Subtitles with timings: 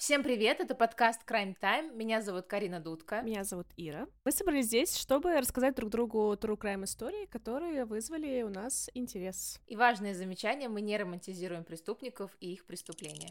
[0.00, 1.94] Всем привет, это подкаст Crime Time.
[1.94, 3.20] Меня зовут Карина Дудка.
[3.20, 4.06] Меня зовут Ира.
[4.24, 9.60] Мы собрались здесь, чтобы рассказать друг другу true crime истории, которые вызвали у нас интерес.
[9.66, 13.28] И важное замечание, мы не романтизируем преступников и их преступления.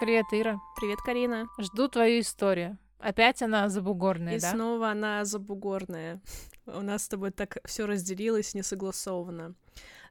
[0.00, 0.60] Привет, Ира.
[0.76, 1.46] Привет, Карина.
[1.58, 2.78] Жду твою историю.
[3.00, 4.52] Опять она забугорная, И да?
[4.52, 6.22] снова она забугорная.
[6.66, 9.56] У нас с тобой так все разделилось, не согласовано.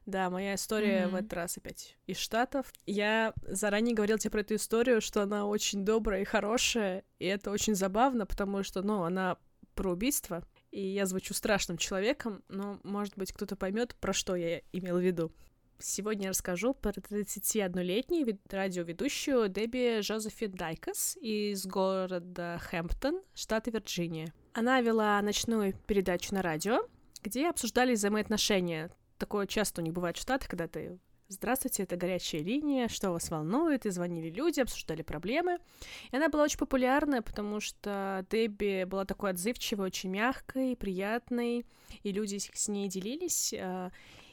[0.06, 1.10] Да, моя история Мгм.
[1.12, 2.70] в этот раз опять из Штатов.
[2.86, 7.50] Я заранее говорила тебе про эту историю, что она очень добрая и хорошая, и это
[7.50, 9.38] очень забавно, потому что, ну, она
[9.74, 14.60] про убийство, и я звучу страшным человеком, но, может быть, кто-то поймет, про что я
[14.72, 15.32] имела в виду.
[15.80, 24.32] Сегодня я расскажу про 31-летнюю вед- радиоведущую Дебби Жозефин Дайкас из города Хэмптон, штата Вирджиния.
[24.52, 26.86] Она вела ночную передачу на радио,
[27.22, 28.90] где обсуждали взаимоотношения.
[29.18, 33.30] Такое часто у них бывает в Штатах, когда ты Здравствуйте, это горячая линия, что вас
[33.30, 33.86] волнует?
[33.86, 35.58] И звонили люди, обсуждали проблемы.
[36.12, 41.64] И она была очень популярная, потому что Дебби была такой отзывчивой, очень мягкой, приятной,
[42.02, 43.90] и люди с с ней делились, а,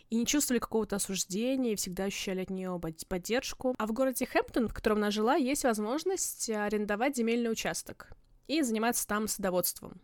[0.10, 3.74] и не чувствовали какого-то осуждения, и всегда ощущали от нее поддержку.
[3.78, 8.12] А в городе Хэмптон, в котором она жила, есть возможность арендовать земельный участок
[8.48, 10.02] и заниматься там садоводством.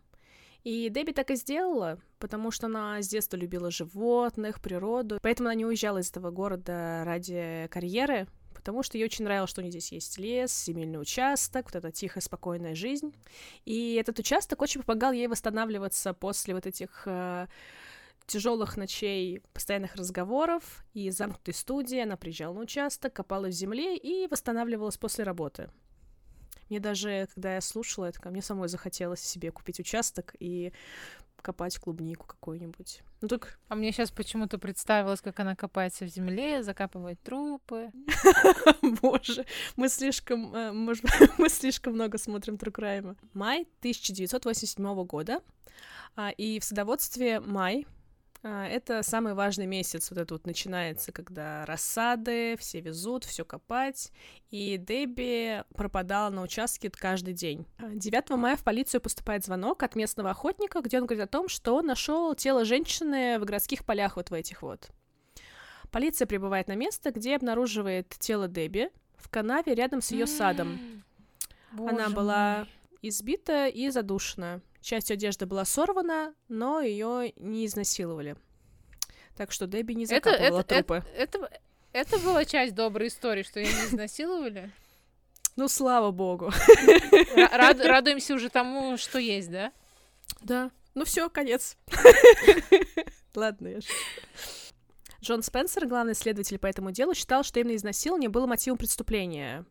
[0.64, 5.54] И Дебби так и сделала, потому что она с детства любила животных, природу, поэтому она
[5.54, 9.70] не уезжала из этого города ради карьеры, потому что ей очень нравилось, что у нее
[9.70, 13.14] здесь есть лес, земельный участок, вот эта тихая, спокойная жизнь.
[13.64, 17.06] И этот участок очень помогал ей восстанавливаться после вот этих
[18.26, 21.98] тяжелых ночей, постоянных разговоров и замкнутой студии.
[21.98, 25.70] Она приезжала на участок, копала в земле и восстанавливалась после работы.
[26.68, 30.72] Мне даже, когда я слушала это, ко мне самой захотелось себе купить участок и
[31.42, 33.02] копать клубнику какую-нибудь.
[33.20, 33.48] Ну только...
[33.68, 37.90] А мне сейчас почему-то представилось, как она копается в земле, закапывает трупы.
[39.02, 39.44] Боже,
[39.76, 40.72] мы слишком, э,
[41.38, 43.16] мы слишком много смотрим True Crime.
[43.34, 45.40] Май 1987 года,
[46.16, 47.86] а, и в садоводстве май
[48.42, 54.12] это самый важный месяц, вот это вот начинается, когда рассады, все везут, все копать,
[54.50, 57.66] и Дебби пропадала на участке каждый день.
[57.78, 61.74] 9 мая в полицию поступает звонок от местного охотника, где он говорит о том, что
[61.74, 64.88] он нашел тело женщины в городских полях вот в этих вот.
[65.90, 70.78] Полиция прибывает на место, где обнаруживает тело Дебби в канаве рядом с ее садом.
[71.76, 72.66] Она была
[73.02, 74.60] избита и задушена.
[74.80, 78.36] Часть одежды была сорвана, но ее не изнасиловали.
[79.36, 81.04] Так что Дебби не закапывала это, трупы.
[81.14, 81.60] Это, это,
[81.92, 84.70] это была часть доброй истории, что ее не изнасиловали.
[85.56, 86.52] Ну, слава богу.
[87.52, 89.72] Рад, радуемся уже тому, что есть, да?
[90.40, 90.70] Да.
[90.94, 91.76] Ну все, конец.
[93.34, 93.78] Ладно, я
[95.20, 99.64] Джон Спенсер, главный следователь по этому делу, считал, что именно изнасилование было мотивом преступления.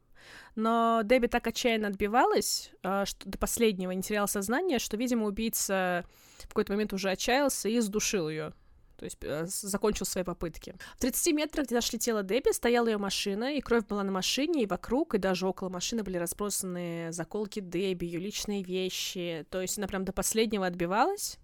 [0.56, 6.06] Но Дебби так отчаянно отбивалась, что до последнего не теряла сознание, что, видимо, убийца
[6.40, 8.54] в какой-то момент уже отчаялся и сдушил ее.
[8.98, 10.76] То есть э, закончил свои попытки.
[10.96, 14.64] В 30 метрах, где нашли тело Дебби, стояла ее машина, и кровь была на машине,
[14.64, 19.46] и вокруг, и даже около машины были разбросаны заколки Дебби, ее личные вещи.
[19.52, 21.38] То есть она прям до последнего отбивалась.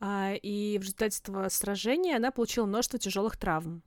[0.00, 3.82] А, и в результате этого сражения она получила множество тяжелых травм.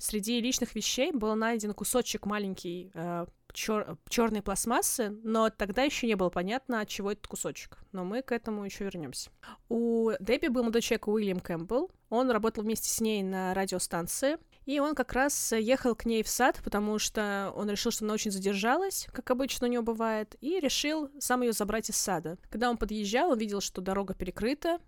[0.00, 6.14] Среди личных вещей был найден кусочек маленький э, чер- черной пластмассы, но тогда еще не
[6.14, 7.78] было понятно, от чего этот кусочек.
[7.92, 9.30] Но мы к этому еще вернемся.
[9.68, 11.90] У Дебби был молодой человек Уильям Кэмпбелл.
[12.08, 14.38] Он работал вместе с ней на радиостанции.
[14.64, 18.14] И он как раз ехал к ней в сад, потому что он решил, что она
[18.14, 22.38] очень задержалась, как обычно у него бывает, и решил сам ее забрать из сада.
[22.50, 24.78] Когда он подъезжал, он видел, что дорога перекрыта,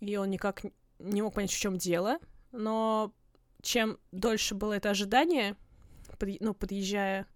[0.00, 0.62] и он никак
[0.98, 2.18] не мог понять, в чем дело.
[2.52, 3.12] Но
[3.64, 5.56] чем дольше было это ожидание,
[6.18, 7.26] под, ну, подъезжая,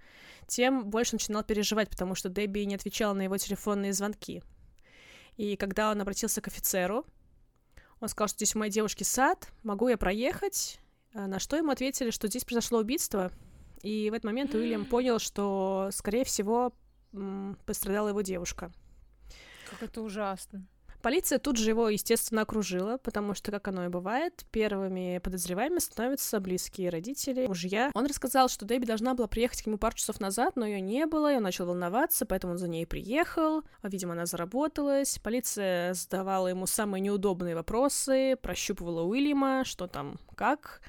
[0.46, 4.42] тем больше начинал переживать, потому что Дебби не отвечала на его телефонные звонки.
[5.36, 7.04] И когда он обратился к офицеру,
[8.00, 10.80] он сказал, что здесь у моей девушки сад, могу я проехать?
[11.12, 13.32] На что ему ответили, что здесь произошло убийство.
[13.82, 16.72] И в этот момент Уильям понял, что, скорее всего,
[17.66, 18.72] пострадала его девушка.
[19.70, 20.66] Как это ужасно.
[21.02, 26.40] Полиция тут же его, естественно, окружила, потому что, как оно и бывает, первыми подозреваемыми становятся
[26.40, 27.90] близкие родители, мужья.
[27.94, 31.06] Он рассказал, что Дебби должна была приехать к нему пару часов назад, но ее не
[31.06, 33.62] было, и он начал волноваться, поэтому он за ней приехал.
[33.82, 35.18] Видимо, она заработалась.
[35.22, 40.80] Полиция задавала ему самые неудобные вопросы, прощупывала Уильяма, что там, как.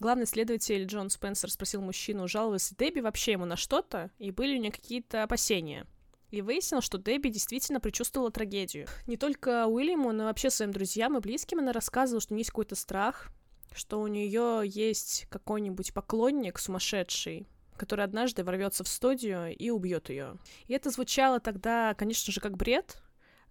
[0.00, 4.60] Главный следователь Джон Спенсер спросил мужчину, жаловалась Дебби вообще ему на что-то, и были у
[4.60, 5.86] нее какие-то опасения.
[6.30, 8.86] И выяснил, что Дебби действительно предчувствовала трагедию.
[9.06, 12.50] Не только Уильяму, но вообще своим друзьям и близким она рассказывала, что у нее есть
[12.50, 13.28] какой-то страх,
[13.72, 17.46] что у нее есть какой-нибудь поклонник сумасшедший,
[17.76, 20.36] который однажды ворвется в студию и убьет ее.
[20.66, 23.02] И это звучало тогда, конечно же, как бред,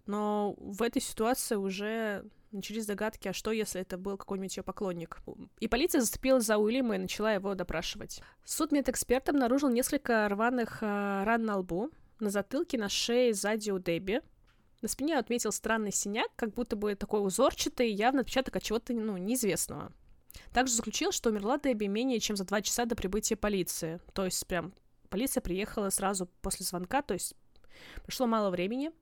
[0.06, 5.18] но в этой ситуации уже начались догадки, а что, если это был какой-нибудь ее поклонник.
[5.60, 8.22] И полиция зацепилась за Уильяма и начала его допрашивать.
[8.44, 13.78] Суд медэксперт обнаружил несколько рваных э, ран на лбу, на затылке, на шее, сзади у
[13.78, 14.22] Дебби.
[14.80, 19.16] На спине отметил странный синяк, как будто бы такой узорчатый, явно отпечаток от чего-то ну,
[19.16, 19.92] неизвестного.
[20.52, 24.00] Также заключил, что умерла Дебби менее чем за два часа до прибытия полиции.
[24.12, 24.72] То есть прям
[25.08, 27.34] полиция приехала сразу после звонка, то есть
[28.04, 28.92] прошло мало времени.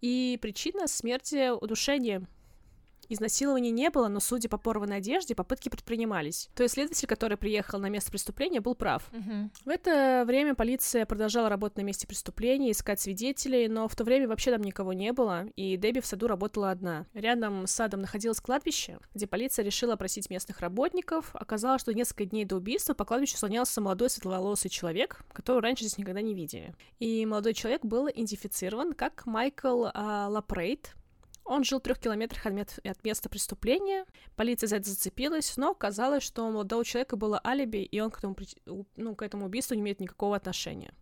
[0.00, 2.26] И причина смерти— удушение.
[3.08, 6.48] Изнасилования не было, но, судя по порванной одежде, попытки предпринимались.
[6.54, 9.08] То есть следователь, который приехал на место преступления, был прав.
[9.12, 9.50] Мгм.
[9.64, 14.28] В это время полиция продолжала работать на месте преступления, искать свидетелей, но в то время
[14.28, 17.06] вообще там никого не было, и Дебби в саду работала одна.
[17.14, 21.30] Рядом с садом находилось кладбище, где полиция решила опросить местных работников.
[21.34, 25.98] Оказалось, что несколько дней до убийства по кладбищу слонялся молодой светловолосый человек, которого раньше здесь
[25.98, 26.74] никогда не видели.
[26.98, 30.94] И молодой человек был идентифицирован как Майкл а, Лапрейт,
[31.44, 34.06] он жил в трех километрах от, места преступления.
[34.36, 38.18] Полиция за это зацепилась, но оказалось, что у молодого человека было алиби, и он к
[38.18, 38.36] этому,
[38.96, 40.94] ну, к этому убийству не имеет никакого отношения.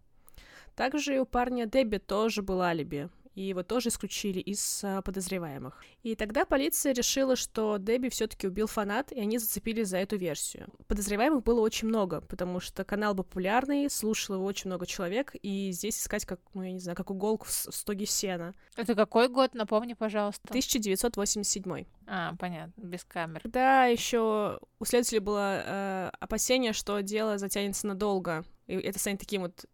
[0.75, 5.83] Также и у парня Дебби тоже было алиби, и его тоже исключили из а, подозреваемых.
[6.03, 10.69] И тогда полиция решила, что Дебби все-таки убил фанат, и они зацепились за эту версию.
[10.87, 15.99] Подозреваемых было очень много, потому что канал популярный, слушал его очень много человек, и здесь
[15.99, 18.55] искать, как, ну, я не знаю, как иголку в стоге сена.
[18.77, 19.55] Это какой год?
[19.55, 20.43] Напомни, пожалуйста.
[20.49, 21.85] 1987.
[22.07, 23.41] А, понятно, без камер.
[23.43, 28.45] Тогда еще у следователей было э, опасение, что дело затянется надолго.
[28.67, 29.67] И это станет таким вот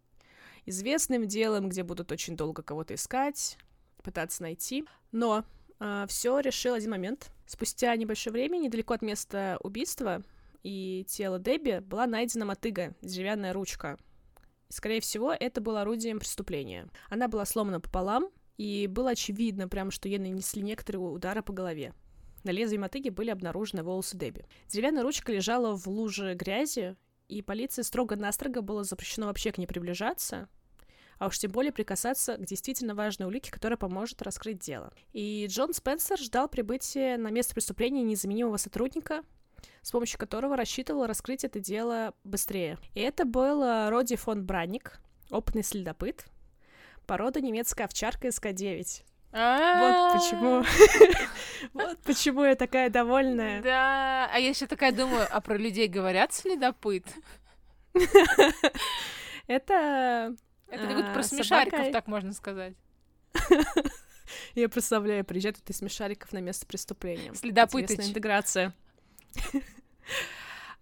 [0.69, 3.57] известным делом, где будут очень долго кого-то искать,
[4.03, 4.85] пытаться найти.
[5.13, 5.45] Но
[6.09, 7.31] все решил один момент.
[7.47, 10.23] Спустя небольшое время, недалеко от места убийства
[10.63, 13.97] и тела Дебби, была найдена мотыга, деревянная ручка.
[14.69, 16.89] Скорее всего, это было орудием преступления.
[17.09, 18.29] Она была сломана пополам,
[18.59, 21.95] и было очевидно прям, что ей нанесли некоторые удары по голове.
[22.45, 24.47] На лезвии мотыги были обнаружены волосы Дебби.
[24.69, 26.97] Деревянная ручка лежала в луже грязи,
[27.29, 30.49] и полиции строго-настрого было запрещено вообще к ней приближаться,
[31.19, 34.93] а уж тем более прикасаться к действительно важной улике, которая поможет раскрыть дело.
[35.13, 39.23] И Джон Спенсер ждал прибытия на место преступления незаменимого сотрудника,
[39.83, 42.79] с помощью которого рассчитывал раскрыть это дело быстрее.
[42.95, 45.01] И это был э, Роди фон Бранник,
[45.31, 46.27] опытный следопыт,
[47.07, 49.05] порода немецкая овчарка СК-9.
[49.31, 50.65] Вот почему...
[51.75, 53.61] Вот почему я такая довольная.
[53.63, 57.05] Да, а я еще такая думаю, а про людей говорят следопыт?
[59.47, 60.35] Это...
[60.71, 62.75] Это как будто А, про собака- смешариков, так можно сказать.
[64.55, 67.35] Я представляю, приезжает тут из смешариков на место преступления.
[67.35, 67.83] Следопытыч.
[67.91, 68.75] Интересная интеграция.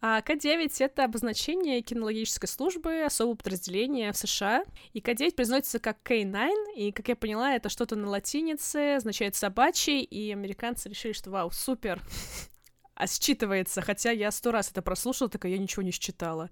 [0.02, 4.64] А К9— это обозначение кинологической службы особого подразделения в США.
[4.92, 10.02] И К9 произносится как K9, и, как я поняла, это что-то на латинице, означает собачий,
[10.02, 12.02] и американцы решили, что вау, супер,
[12.96, 16.50] а считывается, хотя я сто раз это прослушала, такая, я ничего не считала.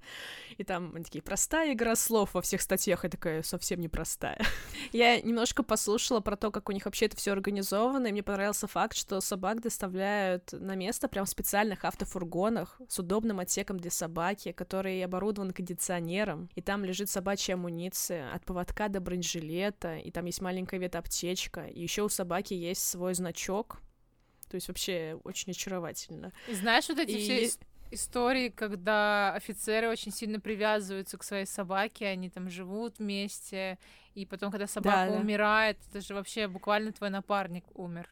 [0.59, 4.39] И там они такие, простая игра слов во всех статьях, я такая, совсем непростая.
[4.93, 8.67] Я немножко послушала про то, как у них вообще это все организовано, и мне понравился
[8.67, 14.53] факт, что собак доставляют на место прям в специальных автофургонах с удобным отсеком для собаки,
[14.53, 20.41] который оборудован кондиционером, и там лежит собачья амуниция от поводка до бронежилета, и там есть
[20.41, 23.81] маленькая ветаптечка, и еще у собаки есть свой значок,
[24.55, 26.31] то есть вообще очень очаровательно.
[26.47, 27.59] И знаешь, вот эти И- все ис-
[27.91, 33.81] истории, когда офицеры очень сильно привязываются к своей собаке, они там живут вместе,
[34.15, 35.21] и потом, когда собака Да-да.
[35.21, 38.09] умирает, это же вообще буквально твой напарник умер.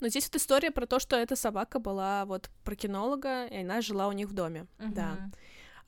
[0.00, 3.80] Но здесь вот история про то, что эта собака была вот про кинолога, и она
[3.80, 4.66] жила у них в доме.
[4.80, 5.30] Да.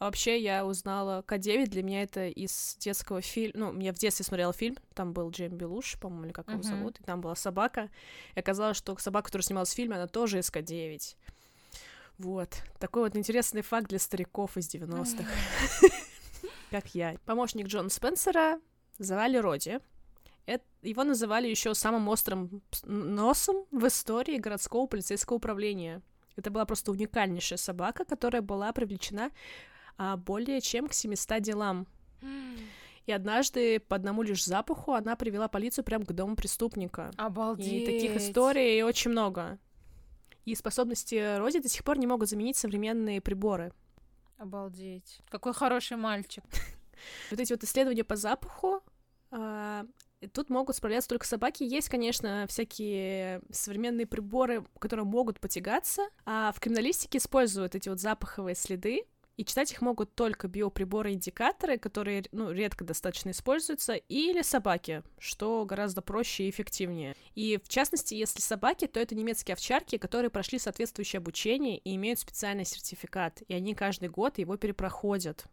[0.00, 4.24] А вообще я узнала К9, для меня это из детского фильма, ну, я в детстве
[4.24, 6.62] смотрела фильм, там был Джейм Белуш, по-моему, или как его Мгм.
[6.68, 7.90] зовут, и там была собака,
[8.34, 11.16] и оказалось, что собака, которая снималась в фильме, она тоже из К9.
[12.16, 12.48] Вот.
[12.78, 15.28] Такой вот интересный факт для стариков из 90-х,
[16.70, 17.18] как я.
[17.26, 18.58] Помощник Джона Спенсера
[18.96, 19.80] звали Роди.
[20.80, 26.00] Его называли еще самым острым носом в истории городского полицейского управления.
[26.36, 29.30] Это была просто уникальнейшая собака, которая была привлечена
[29.98, 31.86] более чем к 700 делам.
[33.06, 37.10] И однажды по одному лишь запаху она привела полицию прямо к дому преступника.
[37.16, 37.72] Обалдеть.
[37.72, 39.58] И таких историй очень много.
[40.44, 43.72] И способности Рози до сих пор не могут заменить современные приборы.
[44.38, 45.20] Обалдеть.
[45.28, 46.44] Какой хороший мальчик.
[47.30, 48.82] Вот эти вот исследования по запаху,
[49.30, 49.86] а,
[50.34, 51.62] Тут могут справляться только собаки.
[51.62, 58.54] Есть, конечно, всякие современные приборы, которые могут потягаться, а в криминалистике используют эти вот запаховые
[58.54, 59.04] следы,
[59.36, 66.02] и читать их могут только биоприборы-индикаторы, которые, ну, редко достаточно используются, или собаки, что гораздо
[66.02, 67.16] проще и эффективнее.
[67.34, 72.18] И, в частности, если собаки, то это немецкие овчарки, которые прошли соответствующее обучение и имеют
[72.18, 75.46] специальный сертификат, и они каждый год его перепроходят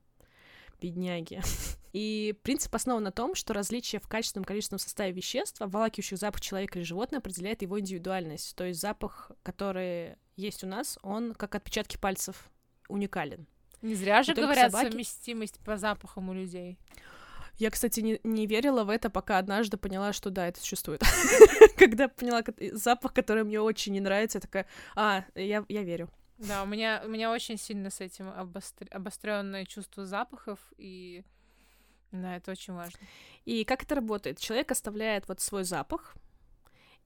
[0.81, 1.41] бедняги.
[1.93, 6.77] И принцип основан на том, что различие в качественном количественном составе веществ, обволакивающих запах человека
[6.77, 8.55] или животного, определяет его индивидуальность.
[8.55, 12.51] То есть запах, который есть у нас, он как отпечатки пальцев
[12.87, 13.47] уникален.
[13.81, 14.89] Не зря же говорят собаки...
[14.89, 16.77] совместимость по запахам у людей.
[17.57, 21.01] Я, кстати, не, не верила в это, пока однажды поняла, что да, это существует.
[21.77, 22.43] Когда поняла
[22.73, 26.09] запах, который мне очень не нравится, я такая, а, я, я верю.
[26.37, 28.87] Да, у меня, у меня очень сильно с этим обостр...
[28.91, 31.23] обостренное чувство запахов, и
[32.11, 32.99] да, это очень важно.
[33.45, 34.39] И как это работает?
[34.39, 36.15] Человек оставляет вот свой запах,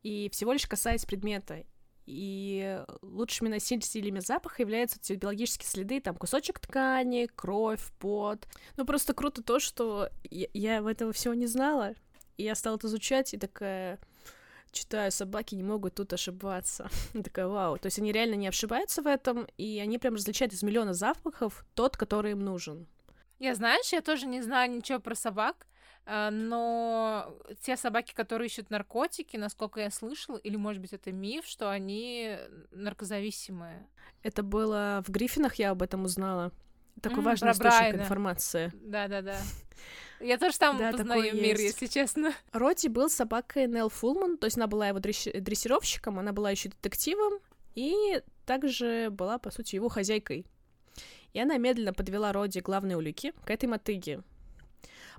[0.04, 1.64] и всего лишь касаясь предмета.
[2.06, 8.48] И лучшими носителями запаха являются эти биологические следы, там кусочек ткани, кровь, пот.
[8.78, 11.94] Ну просто круто то, что я, я этого всего не знала,
[12.38, 14.00] и я стала это изучать, и такая
[14.72, 16.90] читаю, собаки не могут тут ошибаться.
[17.14, 17.78] Я такая, вау.
[17.78, 21.66] То есть они реально не ошибаются в этом, и они прям различают из миллиона запахов
[21.76, 22.88] тот, который им нужен.
[23.40, 25.68] Я, знаешь, я тоже не знаю ничего про собак,
[26.06, 31.70] но те собаки, которые ищут наркотики, насколько я слышала, или, может быть, это миф, что
[31.70, 32.38] они
[32.72, 33.88] наркозависимые.
[34.24, 36.52] Это было в Гриффинах, я об этом узнала.
[37.02, 38.02] Такой mm, важный источник Брайана.
[38.02, 38.72] информации.
[38.84, 39.38] Да-да-да.
[40.20, 41.82] Я тоже там да, познаю мир, есть.
[41.82, 42.34] если честно.
[42.52, 47.40] Роди был собакой Нелл Фулман, то есть она была его дрессировщиком, она была еще детективом,
[47.74, 50.46] и также была, по сути, его хозяйкой.
[51.34, 54.22] И она медленно подвела Роди главные улики к этой мотыге.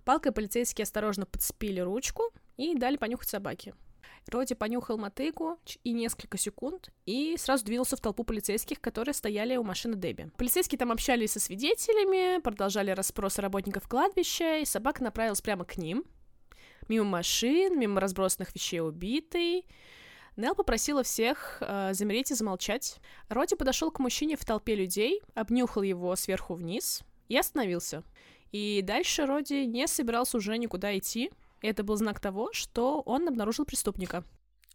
[0.05, 3.75] Палкой полицейские осторожно подцепили ручку и дали понюхать собаке.
[4.29, 9.65] Роди понюхал мотыгу и несколько секунд, и сразу двинулся в толпу полицейских, которые стояли у
[9.65, 10.31] машины Дебби.
[10.37, 16.05] Полицейские там общались со свидетелями, продолжали расспросы работников кладбища, и собака направилась прямо к ним.
[16.89, 19.67] Мимо машин, мимо разбросанных вещей убитой.
[20.37, 22.99] Нел попросила всех э, замереть и замолчать.
[23.29, 28.03] Роди подошел к мужчине в толпе людей, обнюхал его сверху вниз и остановился.
[28.53, 31.31] И дальше Роди не собирался уже никуда идти,
[31.63, 34.25] и это был знак того, что он обнаружил преступника.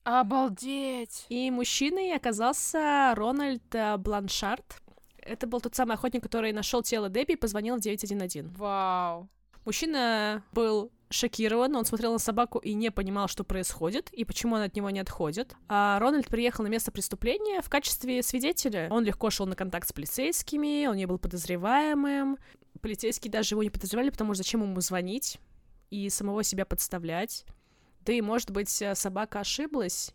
[0.03, 1.25] Обалдеть!
[1.29, 4.81] И мужчиной оказался Рональд э, Бланшард.
[5.17, 8.57] Это был тот самый охотник, который нашел тело Дебби и позвонил в 911.
[8.57, 9.27] Вау!
[9.65, 14.61] Мужчина был шокирован, он смотрел на собаку и не понимал, что происходит, и почему он
[14.61, 15.55] от него не отходит.
[15.67, 18.87] А Рональд приехал на место преступления в качестве свидетеля.
[18.89, 22.37] Он легко шел на контакт с полицейскими, он не был подозреваемым.
[22.81, 25.39] Полицейские даже его не подозревали, потому что зачем ему звонить?
[25.89, 27.45] и самого себя подставлять.
[28.01, 30.13] Да и, может быть, э, собака ошиблась,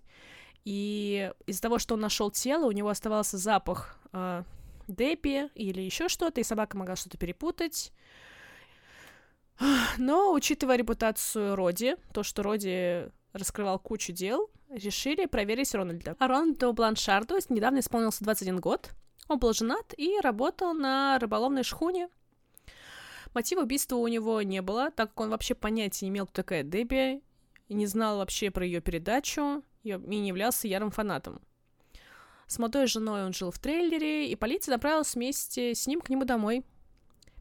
[0.64, 4.44] и из-за того, что он нашел тело, у него оставался запах э,
[4.88, 7.92] Депи или еще что-то, и собака могла что-то перепутать.
[9.98, 16.16] Но, учитывая репутацию Роди, то, что Роди раскрывал кучу дел, решили проверить Рональда.
[16.18, 18.90] А Рональду Бланшарду недавно исполнился 21 год.
[19.28, 22.08] Он был женат и работал на рыболовной шхуне
[23.34, 26.62] Мотива убийства у него не было, так как он вообще понятия не имел, кто такая
[26.62, 27.22] Дебби,
[27.68, 31.40] и не знал вообще про ее передачу, и не являлся ярым фанатом.
[32.46, 36.24] С молодой женой он жил в трейлере, и полиция направилась вместе с ним к нему
[36.24, 36.64] домой.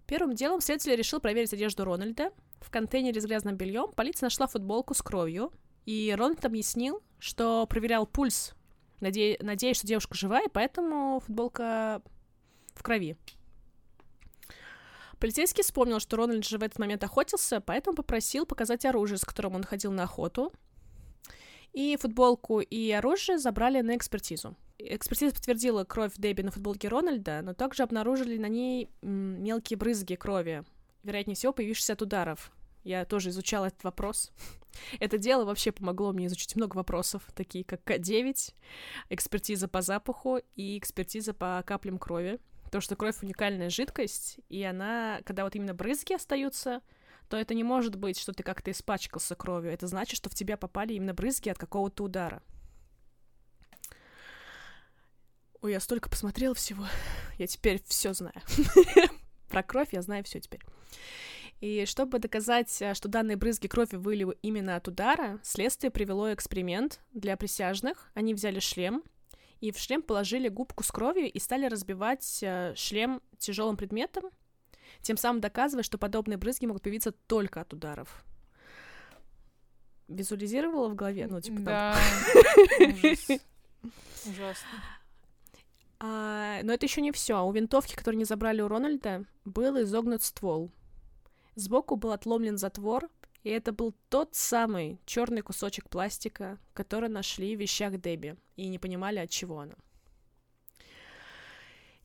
[0.07, 2.31] Первым делом следователь решил проверить одежду Рональда.
[2.61, 5.51] В контейнере с грязным бельем полиция нашла футболку с кровью,
[5.85, 8.53] и Рональд объяснил, что проверял пульс,
[9.01, 9.37] наде...
[9.41, 12.01] надеясь, что девушка живая, поэтому футболка
[12.73, 13.17] в крови.
[15.21, 19.53] Полицейский вспомнил, что Рональд же в этот момент охотился, поэтому попросил показать оружие, с которым
[19.53, 20.51] он ходил на охоту.
[21.73, 24.57] И футболку и оружие забрали на экспертизу.
[24.79, 30.63] Экспертиза подтвердила кровь Дебби на футболке Рональда, но также обнаружили на ней мелкие брызги крови,
[31.03, 32.51] вероятнее всего, появившиеся от ударов.
[32.83, 34.31] Я тоже изучала этот вопрос.
[34.99, 38.55] Это дело вообще помогло мне изучить много вопросов, такие как К9,
[39.09, 42.39] экспертиза по запаху и экспертиза по каплям крови.
[42.71, 46.81] Потому что кровь уникальная жидкость, и она, когда вот именно брызги остаются,
[47.27, 49.73] то это не может быть, что ты как-то испачкался кровью.
[49.73, 52.41] Это значит, что в тебя попали именно брызги от какого-то удара.
[55.59, 56.85] Ой, я столько посмотрела всего.
[57.37, 58.41] Я теперь все знаю.
[59.49, 60.61] Про кровь я знаю все теперь.
[61.59, 67.01] И чтобы доказать, э, что данные брызги крови были именно от удара, следствие привело эксперимент
[67.11, 68.09] для присяжных.
[68.13, 69.03] Они взяли шлем,
[69.61, 74.25] и в шлем положили губку с кровью и стали разбивать э, шлем тяжелым предметом,
[75.01, 78.25] тем самым доказывая, что подобные брызги могут появиться только от ударов.
[80.07, 81.65] визуализировала в голове, ну, типа там...
[81.65, 81.97] Да.
[82.79, 83.27] Ужас.
[84.25, 84.83] Ужасно.
[85.99, 87.45] А, но это еще не все.
[87.45, 90.71] У винтовки, которую не забрали у Рональда, был изогнут ствол.
[91.55, 93.09] Сбоку был отломлен затвор,
[93.43, 98.79] и это был тот самый черный кусочек пластика, который нашли в вещах Дебби, и не
[98.79, 99.75] понимали, от чего она.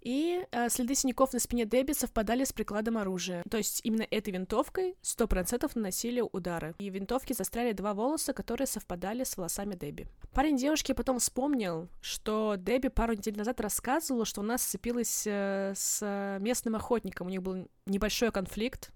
[0.06, 3.42] И э, следы синяков на спине Дебби совпадали с прикладом оружия.
[3.50, 6.76] То есть именно этой винтовкой 100% наносили удары.
[6.78, 10.06] И в винтовке застряли два волоса, которые совпадали с волосами Дебби.
[10.32, 16.38] Парень девушки потом вспомнил, что Дебби пару недель назад рассказывала, что она сцепилась э, с
[16.40, 17.26] местным охотником.
[17.26, 18.92] У них был небольшой конфликт.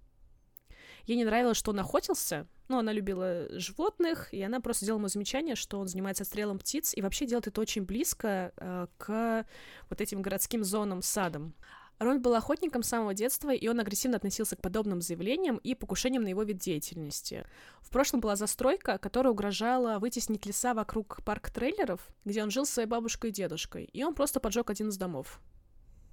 [1.07, 5.09] Ей не нравилось, что он охотился, ну, она любила животных, и она просто делала ему
[5.09, 9.45] замечание, что он занимается отстрелом птиц, и вообще делает это очень близко э, к
[9.89, 11.55] вот этим городским зонам, садам.
[11.99, 16.23] Рон был охотником с самого детства, и он агрессивно относился к подобным заявлениям и покушениям
[16.23, 17.45] на его вид деятельности.
[17.81, 22.71] В прошлом была застройка, которая угрожала вытеснить леса вокруг парк трейлеров, где он жил с
[22.71, 25.41] своей бабушкой и дедушкой, и он просто поджег один из домов.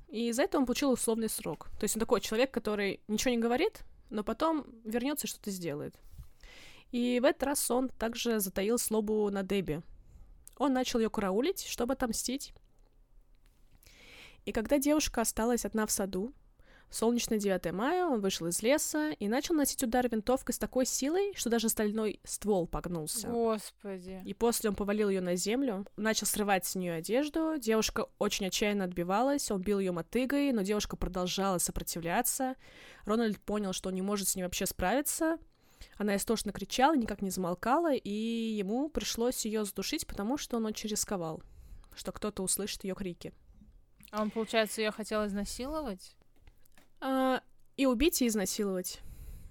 [0.10, 1.68] И из-за этого он получил условный срок.
[1.80, 5.96] То есть он такой человек, который ничего не говорит, но потом вернется и что-то сделает.
[6.92, 9.82] И в этот раз он также затаил слобу на Дебби.
[10.58, 12.54] Он начал ее караулить, чтобы отомстить.
[14.46, 16.34] И когда девушка осталась одна в саду,
[16.90, 21.34] солнечное 9 мая он вышел из леса и начал носить удар винтовкой с такой силой,
[21.36, 23.28] что даже стальной ствол погнулся.
[23.28, 24.22] Господи.
[24.26, 27.56] И после он повалил ее на землю, начал срывать с нее одежду.
[27.58, 32.56] Девушка очень отчаянно отбивалась, он бил ее мотыгой, но девушка продолжала сопротивляться.
[33.06, 35.38] Рональд понял, что он не может с ней вообще справиться,
[35.98, 40.90] она истошно кричала, никак не замолкала, и ему пришлось ее задушить, потому что он очень
[40.90, 41.42] рисковал,
[41.96, 43.34] что кто-то услышит ее крики.
[44.12, 46.16] А он, получается, ее хотел изнасиловать?
[47.00, 47.42] А,
[47.76, 49.02] и убить, и изнасиловать.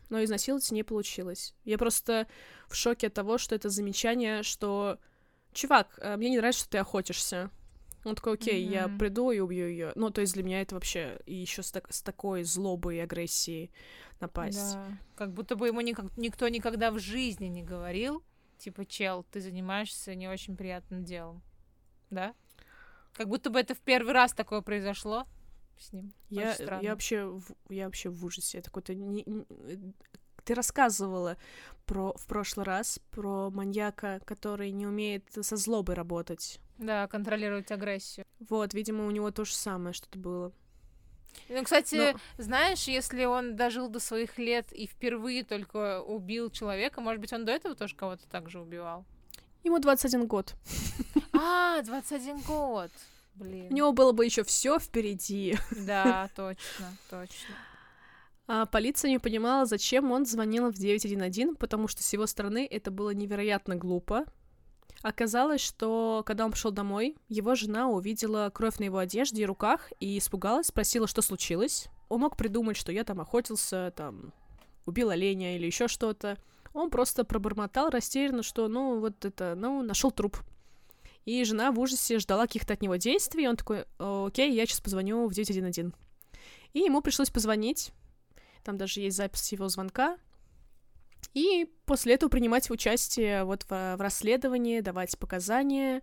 [0.09, 1.55] Но изнасиловать не получилось.
[1.65, 2.27] Я просто
[2.69, 4.99] в шоке от того, что это замечание, что
[5.53, 7.51] чувак, э, мне не нравится, что ты охотишься.
[8.05, 8.73] Он такой, окей, mm-hmm.
[8.73, 9.93] я приду и убью ее.
[9.97, 13.01] Ну, то есть для меня это вообще и еще с, так, с такой злобой и
[13.01, 13.73] агрессией
[14.21, 14.75] напасть.
[14.75, 14.87] Да.
[15.17, 18.23] Как будто бы ему никак, никто никогда в жизни не говорил,
[18.59, 21.43] типа, чел, ты занимаешься не очень приятным делом.
[22.11, 22.35] Да?
[23.13, 25.27] Как будто бы это в первый раз такое произошло
[25.79, 26.13] с ним.
[26.29, 28.59] Я, я вообще, я вообще в ужасе.
[28.59, 29.47] Это какой-то не, не,
[30.45, 31.37] ты рассказывала
[31.85, 36.61] про в прошлый раз про маньяка, который не умеет со злобой работать.
[36.79, 38.27] Да, контролировать агрессию.
[38.49, 40.53] Вот, видимо, у него то же самое что-то было.
[41.49, 42.19] Ну, кстати, Но...
[42.39, 47.45] знаешь, если он дожил до своих лет и впервые только убил человека, может быть, он
[47.45, 49.05] до этого тоже кого-то так же убивал?
[49.63, 50.55] Ему 21 год.
[51.33, 52.91] А, 21 год.
[53.37, 53.69] Блин.
[53.71, 55.57] У него было бы еще все впереди.
[55.71, 57.55] Да, точно, точно.
[58.49, 62.91] А полиция не понимала, зачем он звонил в 911, потому что с его стороны это
[62.91, 64.25] было невероятно глупо.
[65.03, 69.93] Оказалось, что когда он пришел домой, его жена увидела кровь на его одежде и руках
[70.01, 71.89] и испугалась, спросила, что случилось.
[72.09, 74.33] Он мог придумать, что я там охотился, там
[74.87, 76.39] убил оленя или еще что-то.
[76.73, 80.39] Он просто пробормотал растерянно, что, ну, вот это, ну, нашел труп.
[81.27, 84.81] И жена в ужасе ждала каких-то от него действий, и он такой, окей, я сейчас
[84.81, 85.93] позвоню в 911.
[86.73, 87.93] И ему пришлось позвонить,
[88.63, 90.19] там даже есть запись его звонка,
[91.35, 96.03] и после этого принимать участие вот в, в расследовании, давать показания.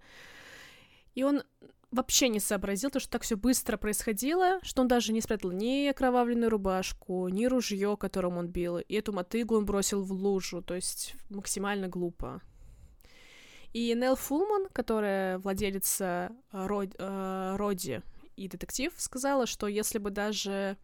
[1.15, 1.43] И он
[1.89, 5.87] вообще не сообразил, то, что так все быстро происходило, что он даже не спрятал ни
[5.87, 10.75] окровавленную рубашку, ни ружье, которым он бил, и эту мотыгу он бросил в лужу, то
[10.75, 12.41] есть максимально глупо.
[13.73, 18.01] И Нелл Фулман, которая владелица Род, э, Роди
[18.35, 20.77] и детектив, сказала, что если бы даже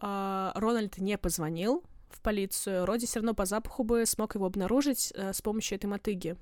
[0.00, 5.12] э, Рональд не позвонил, в полицию, Роди все равно по запаху бы смог его обнаружить
[5.14, 6.36] э, с помощью этой мотыги.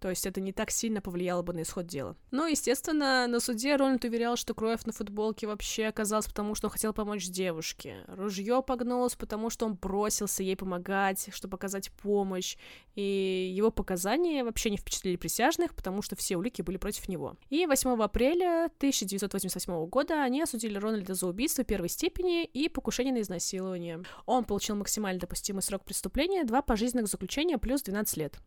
[0.00, 2.16] То есть это не так сильно повлияло бы на исход дела.
[2.30, 6.72] Но, естественно, на суде Рональд уверял, что кровь на футболке вообще оказалась потому, что он
[6.72, 8.04] хотел помочь девушке.
[8.06, 12.56] Ружье погнулось, потому что он бросился ей помогать, чтобы оказать помощь.
[12.94, 17.36] И его показания вообще не впечатлили присяжных, потому что все улики были против него.
[17.48, 23.20] И 8 апреля 1988 года они осудили Рональда за убийство первой степени и покушение на
[23.20, 24.02] изнасилование.
[24.26, 28.38] Он получил максимально допустимый срок преступления, два пожизненных заключения плюс 12 лет.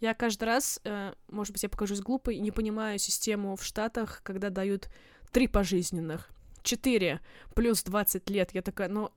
[0.00, 4.50] Я каждый раз, э, может быть, я покажусь глупой, не понимаю систему в Штатах, когда
[4.50, 4.88] дают
[5.32, 6.30] три пожизненных,
[6.62, 7.20] четыре
[7.54, 8.54] плюс 20 лет.
[8.54, 9.10] Я такая, ну,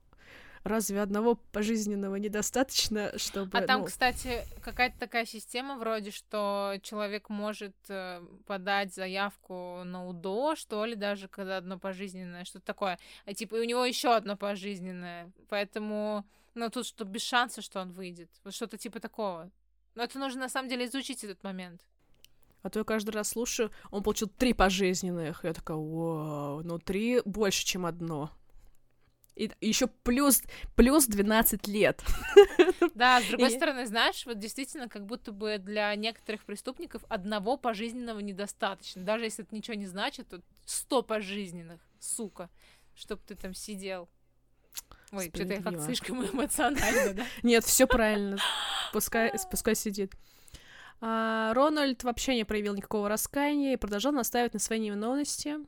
[0.64, 3.58] разве одного пожизненного недостаточно, чтобы...
[3.58, 3.86] А там, ну...
[3.86, 10.94] кстати, какая-то такая система вроде, что человек может э, подать заявку на УДО, что ли,
[10.94, 12.98] даже когда одно пожизненное, что-то такое.
[13.24, 15.32] А типа и у него еще одно пожизненное.
[15.48, 18.30] Поэтому, ну, тут что без шанса, что он выйдет.
[18.44, 19.50] Вот что-то типа такого.
[19.98, 21.80] Но это нужно на самом деле изучить этот момент.
[22.62, 25.42] А то я каждый раз слушаю, он получил три пожизненных.
[25.42, 28.30] Я такая, вау, ну три больше, чем одно.
[29.34, 30.44] И еще плюс,
[30.76, 32.04] плюс 12 лет.
[32.94, 33.56] Да, с другой и...
[33.56, 39.02] стороны, знаешь, вот действительно, как будто бы для некоторых преступников одного пожизненного недостаточно.
[39.02, 42.50] Даже если это ничего не значит, то 100 пожизненных, сука,
[42.94, 44.08] чтобы ты там сидел.
[45.10, 47.26] Ой, что-то я как слишком эмоционально, да?
[47.42, 48.38] Нет, все правильно.
[48.98, 50.12] Пускай, пускай сидит.
[51.00, 55.58] А, Рональд вообще не проявил никакого раскаяния и продолжал настаивать на своей невиновности.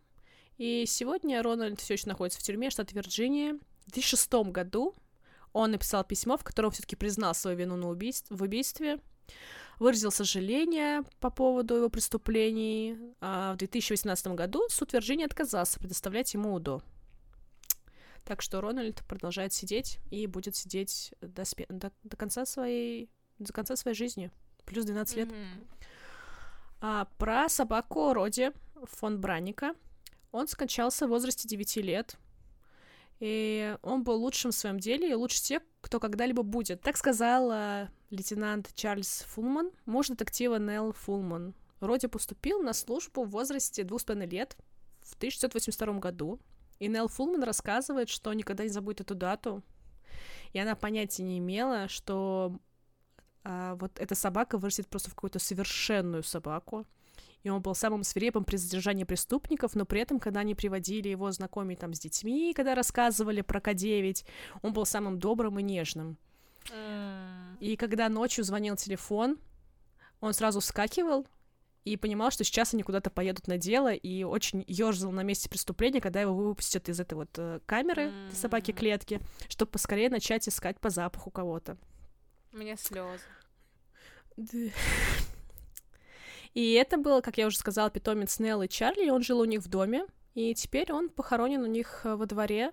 [0.58, 3.54] И сегодня Рональд все еще находится в тюрьме штата Вирджиния.
[3.86, 4.96] В 2006 году
[5.52, 8.98] он написал письмо, в котором все-таки признал свою вину на убийств, в убийстве,
[9.78, 12.98] выразил сожаление по поводу его преступлений.
[13.20, 16.82] А в 2018 году суд Вирджинии отказался предоставлять ему УДО.
[18.24, 23.08] Так что Рональд продолжает сидеть и будет сидеть до, спе- до, до конца своей
[23.44, 24.30] до конца своей жизни
[24.64, 25.28] плюс 12 лет.
[25.28, 25.66] Mm-hmm.
[26.80, 28.52] А, про собаку Роди
[28.84, 29.74] фон Бранника.
[30.32, 32.16] Он скончался в возрасте 9 лет.
[33.18, 36.80] И он был лучшим в своем деле и лучше тех, кто когда-либо будет.
[36.80, 41.54] Так сказал лейтенант Чарльз Фулман, муж детектива Нелл Фулман.
[41.80, 44.56] Роди поступил на службу в возрасте двух с половиной лет
[45.00, 46.40] в 1982 году.
[46.78, 49.62] И Нелл Фулман рассказывает, что никогда не забудет эту дату.
[50.52, 52.58] И она понятия не имела, что
[53.42, 56.86] а, вот эта собака вырастет просто в какую-то совершенную собаку.
[57.42, 61.32] И он был самым свирепым при задержании преступников, но при этом, когда они приводили его
[61.32, 64.26] знакомые там с детьми, когда рассказывали про К-9,
[64.60, 66.18] он был самым добрым и нежным.
[66.66, 67.58] Mm.
[67.60, 69.38] И когда ночью звонил телефон,
[70.20, 71.26] он сразу вскакивал
[71.84, 76.02] и понимал, что сейчас они куда-то поедут на дело, и очень ерзал на месте преступления,
[76.02, 78.34] когда его выпустят из этой вот э, камеры mm.
[78.34, 81.78] собаки-клетки, чтобы поскорее начать искать по запаху кого-то.
[82.52, 83.24] У меня слезы.
[86.54, 89.60] И это было, как я уже сказала, питомец Нелл и Чарли, он жил у них
[89.60, 92.72] в доме, и теперь он похоронен у них э, во дворе.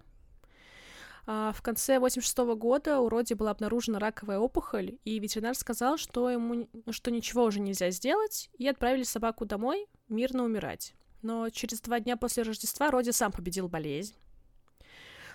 [1.27, 5.97] А, в конце 86 -го года у Роди была обнаружена раковая опухоль, и ветеринар сказал,
[5.97, 10.93] что ему что ничего уже нельзя сделать, и отправили собаку домой мирно умирать.
[11.21, 14.15] Но через два дня после Рождества Роди сам победил болезнь.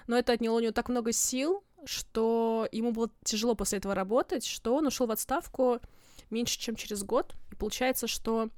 [0.07, 4.45] Но это отняло у него так много сил, что ему было тяжело после этого работать,
[4.45, 5.81] что он ушел в отставку
[6.31, 7.35] меньше, чем через год.
[7.51, 8.51] И получается, что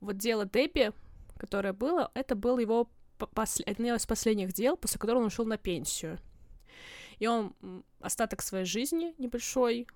[0.00, 0.92] вот дело Дебби,
[1.36, 6.18] которое было, это был его одно из последних дел, после которого он ушел на пенсию.
[7.18, 7.54] И он
[8.00, 9.86] остаток своей жизни небольшой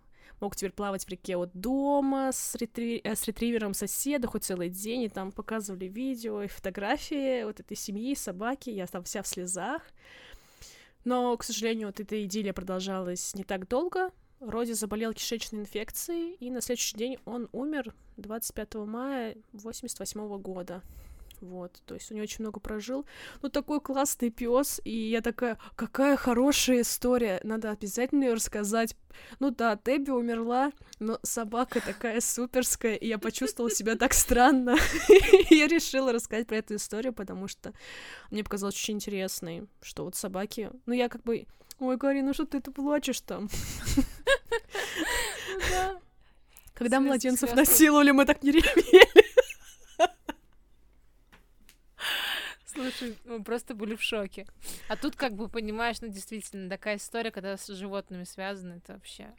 [0.40, 3.00] мог теперь плавать в реке от дома с, ретри...
[3.04, 7.76] Э, с ретривером соседа хоть целый день, и там показывали видео и фотографии вот этой
[7.76, 9.82] семьи, собаки, я там вся в слезах.
[11.04, 14.10] Но, к сожалению, вот эта идиллия продолжалась не так долго.
[14.40, 20.82] Роди заболел кишечной инфекцией, и на следующий день он умер 25 мая 88 года.
[21.40, 23.06] Вот, то есть он очень много прожил.
[23.40, 28.94] Ну, такой классный пес, и я такая, какая хорошая история, надо обязательно ее рассказать.
[29.38, 34.76] Ну да, Тебби умерла, но собака такая суперская, и я почувствовала себя так странно.
[35.50, 37.72] Я решила рассказать про эту историю, потому что
[38.30, 40.70] мне показалось очень интересной, что вот собаки...
[40.86, 41.46] Ну, я как бы...
[41.78, 43.48] Ой, Карина, ну что ты ты плачешь там?
[45.70, 46.00] Ну
[46.74, 49.19] Когда младенцев насиловали, мы так не ревели.
[52.80, 54.46] Слушай, мы просто были в шоке.
[54.88, 59.34] А тут, как бы, понимаешь, ну, действительно, такая история, когда с животными связаны, это вообще...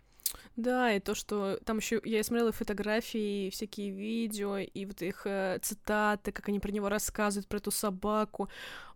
[0.55, 5.59] Да, и то, что там еще я смотрела фотографии, всякие видео, и вот их э,
[5.61, 8.49] цитаты, как они про него рассказывают, про эту собаку.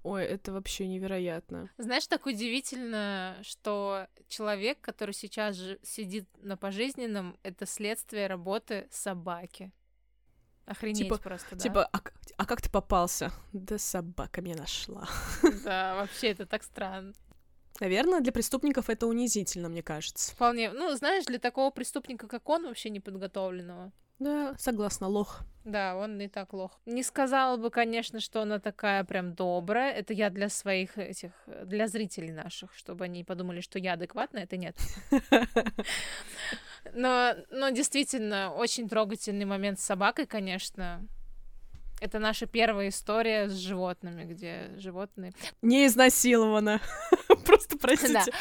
[0.04, 1.70] Ой, это вообще невероятно.
[1.78, 9.72] Знаешь, так удивительно, что человек, который сейчас же сидит на пожизненном, это следствие работы собаки.
[10.66, 11.58] Охренеть типа, просто, да.
[11.62, 12.00] Типа, а,
[12.38, 13.32] а как ты попался?
[13.54, 15.08] Да собака меня нашла.
[15.64, 17.14] Да, вообще это так странно.
[17.80, 20.32] Наверное, для преступников это унизительно, мне кажется.
[20.32, 20.72] Вполне.
[20.72, 23.92] Ну, знаешь, для такого преступника, как он, вообще неподготовленного.
[24.18, 25.42] Да, согласна, лох.
[25.66, 26.80] Да, он не так лох.
[26.86, 29.92] Не сказала бы, конечно, что она такая прям добрая.
[29.92, 31.32] Это я для своих этих,
[31.66, 34.78] для зрителей наших, чтобы они подумали, что я адекватная, это нет.
[36.96, 41.06] Но, но действительно, очень трогательный момент с собакой, конечно.
[42.00, 45.34] Это наша первая история с животными, где животные...
[45.62, 46.82] Не изнасиловано.
[47.46, 48.32] Просто простите.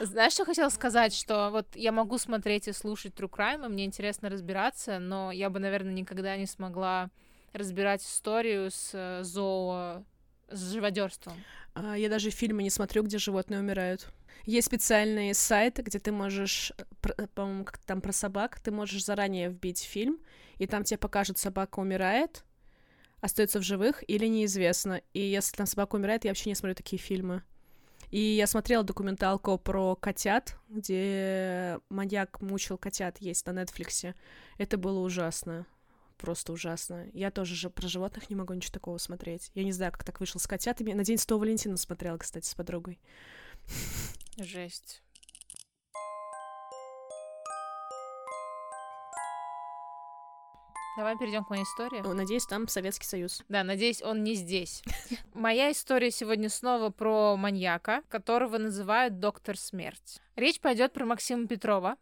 [0.00, 1.14] Знаешь, что хотела сказать?
[1.14, 5.48] Что вот я могу смотреть и слушать True Crime, и мне интересно разбираться, но я
[5.48, 7.08] бы, наверное, никогда не смогла
[7.52, 10.04] разбирать историю с э, зоо
[10.50, 11.34] с живодерством.
[11.74, 14.08] А, я даже фильмы не смотрю, где животные умирают.
[14.44, 19.48] Есть специальные сайты, где ты можешь, э, по-моему, как там про собак, ты можешь заранее
[19.48, 20.18] вбить фильм,
[20.58, 22.44] и там тебе покажут, собака умирает,
[23.20, 25.00] остается в живых или неизвестно.
[25.14, 27.42] И если там собака умирает, я вообще не смотрю такие фильмы.
[28.10, 34.14] И я смотрела документалку про котят, где маньяк мучил котят, есть на Нетфликсе.
[34.58, 35.66] Это было ужасно.
[36.22, 37.08] Просто ужасно.
[37.12, 39.50] Я тоже же про животных не могу ничего такого смотреть.
[39.54, 40.92] Я не знаю, как так вышло с котятами.
[40.92, 43.00] На День Святого Валентина смотрела, кстати, с подругой.
[44.38, 45.02] Жесть.
[50.96, 52.02] Давай перейдем к моей истории.
[52.06, 53.42] Надеюсь, там Советский Союз.
[53.48, 54.84] Да, надеюсь, он не здесь.
[55.34, 60.20] Моя история сегодня снова про маньяка, которого называют доктор смерть.
[60.36, 61.96] Речь пойдет про Максима Петрова.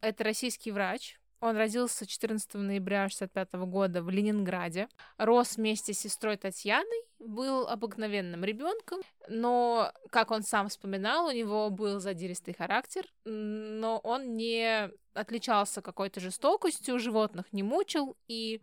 [0.00, 4.88] Это российский врач, он родился 14 ноября 1965 года в Ленинграде.
[5.18, 11.70] Рос вместе с сестрой Татьяной, был обыкновенным ребенком, но, как он сам вспоминал, у него
[11.70, 18.60] был задиристый характер, но он не отличался какой-то жестокостью, животных не мучил и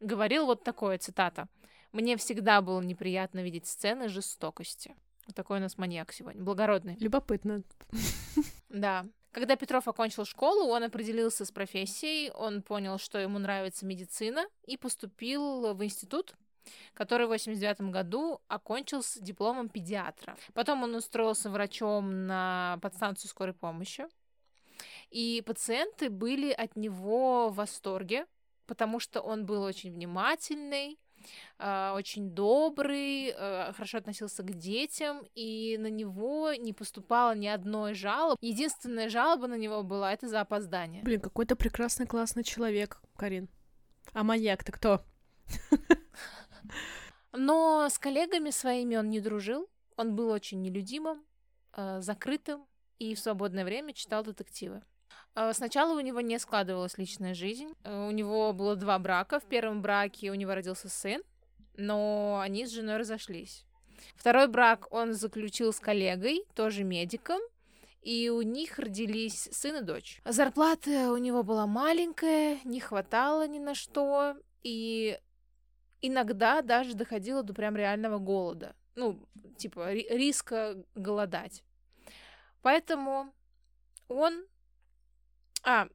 [0.00, 1.48] говорил вот такое, цитата.
[1.92, 4.94] «Мне всегда было неприятно видеть сцены жестокости».
[5.26, 6.96] Вот такой у нас маньяк сегодня, благородный.
[7.00, 7.62] Любопытно.
[8.68, 9.06] Да.
[9.32, 14.76] Когда Петров окончил школу, он определился с профессией, он понял, что ему нравится медицина, и
[14.76, 16.34] поступил в институт,
[16.94, 20.36] который в 89 году окончил с дипломом педиатра.
[20.54, 24.06] Потом он устроился врачом на подстанцию скорой помощи,
[25.10, 28.26] и пациенты были от него в восторге,
[28.66, 30.98] потому что он был очень внимательный,
[31.58, 37.94] а, очень добрый, э, хорошо относился к детям, и на него не поступало ни одной
[37.94, 38.38] жалобы.
[38.40, 41.02] Единственная жалоба на него была это за опоздание.
[41.02, 43.48] Блин, какой-то прекрасный, классный человек, Карин.
[44.12, 45.02] А маньяк-то кто?
[47.32, 49.68] Но с коллегами своими он не дружил.
[49.96, 51.24] Он был очень нелюдимым,
[51.76, 52.66] э, закрытым
[52.98, 54.82] и в свободное время читал детективы.
[55.38, 57.72] Э, сначала у него не складывалась личная жизнь.
[57.84, 59.38] У него было два брака.
[59.38, 61.22] В первом браке у него родился сын,
[61.76, 63.64] но они с женой разошлись.
[64.16, 67.40] Второй брак он заключил с коллегой, тоже медиком,
[68.02, 70.20] и у них родились сын и дочь.
[70.24, 75.18] Зарплата у него была маленькая, не хватало ни на что, и
[76.00, 78.74] иногда даже доходило до прям реального голода.
[78.94, 79.20] Ну,
[79.56, 81.62] типа риска голодать.
[82.62, 83.32] Поэтому
[84.08, 84.44] он...
[85.64, 85.88] А,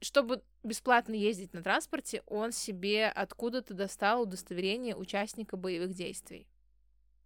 [0.00, 6.46] чтобы бесплатно ездить на транспорте, он себе откуда-то достал удостоверение участника боевых действий.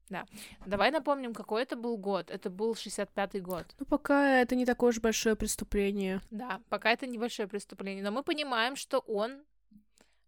[0.08, 0.24] Да.
[0.64, 2.30] Давай напомним, какой это был год.
[2.30, 3.74] Это был 65-й год.
[3.78, 6.20] Ну, пока это не такое уж большое преступление.
[6.30, 8.04] Да, пока это небольшое преступление.
[8.04, 9.42] Но мы понимаем, что он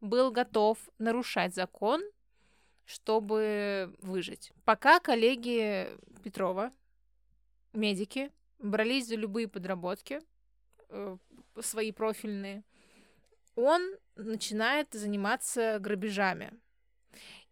[0.00, 2.02] был готов нарушать закон,
[2.84, 4.52] чтобы выжить.
[4.64, 5.88] Пока коллеги
[6.24, 6.72] Петрова,
[7.72, 10.20] медики, брались за любые подработки,
[10.88, 11.16] э,
[11.62, 12.64] свои профильные,
[13.54, 13.82] он
[14.16, 16.52] начинает заниматься грабежами.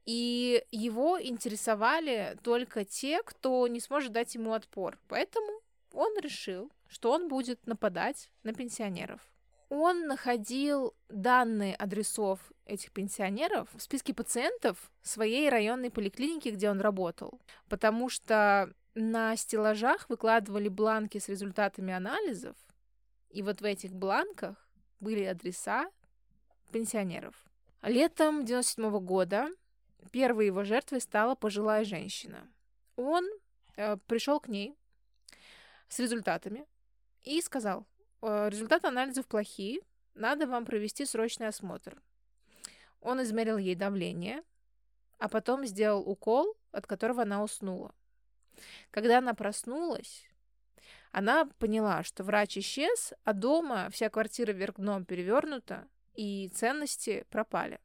[0.04, 4.98] И его интересовали только те, кто не сможет дать ему отпор.
[5.08, 5.60] Поэтому
[5.92, 9.20] он решил, что он будет нападать на пенсионеров.
[9.68, 17.40] Он находил данные адресов этих пенсионеров в списке пациентов своей районной поликлиники, где он работал,
[17.68, 22.56] потому что на стеллажах выкладывали бланки с результатами анализов,
[23.36, 24.56] и вот в этих бланках
[24.98, 25.90] были адреса
[26.72, 27.34] пенсионеров.
[27.82, 29.50] Летом 97 -го года
[30.10, 32.48] первой его жертвой стала пожилая женщина.
[32.96, 33.28] Он
[33.76, 34.74] э, пришел к ней
[35.88, 36.64] с результатами
[37.24, 37.86] и сказал,
[38.22, 39.80] «Э, результаты анализов плохие,
[40.14, 42.00] надо вам провести срочный осмотр.
[43.02, 44.42] Он измерил ей давление,
[45.18, 47.94] а потом сделал укол, от которого она уснула.
[48.90, 50.26] Когда она проснулась,
[51.16, 57.80] она поняла, что врач исчез, а дома вся квартира вверх дном перевернута, и ценности пропали.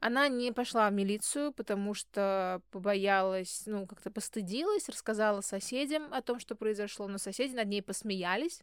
[0.00, 6.40] Она не пошла в милицию, потому что побоялась, ну, как-то постыдилась, рассказала соседям о том,
[6.40, 8.62] что произошло, но соседи над ней посмеялись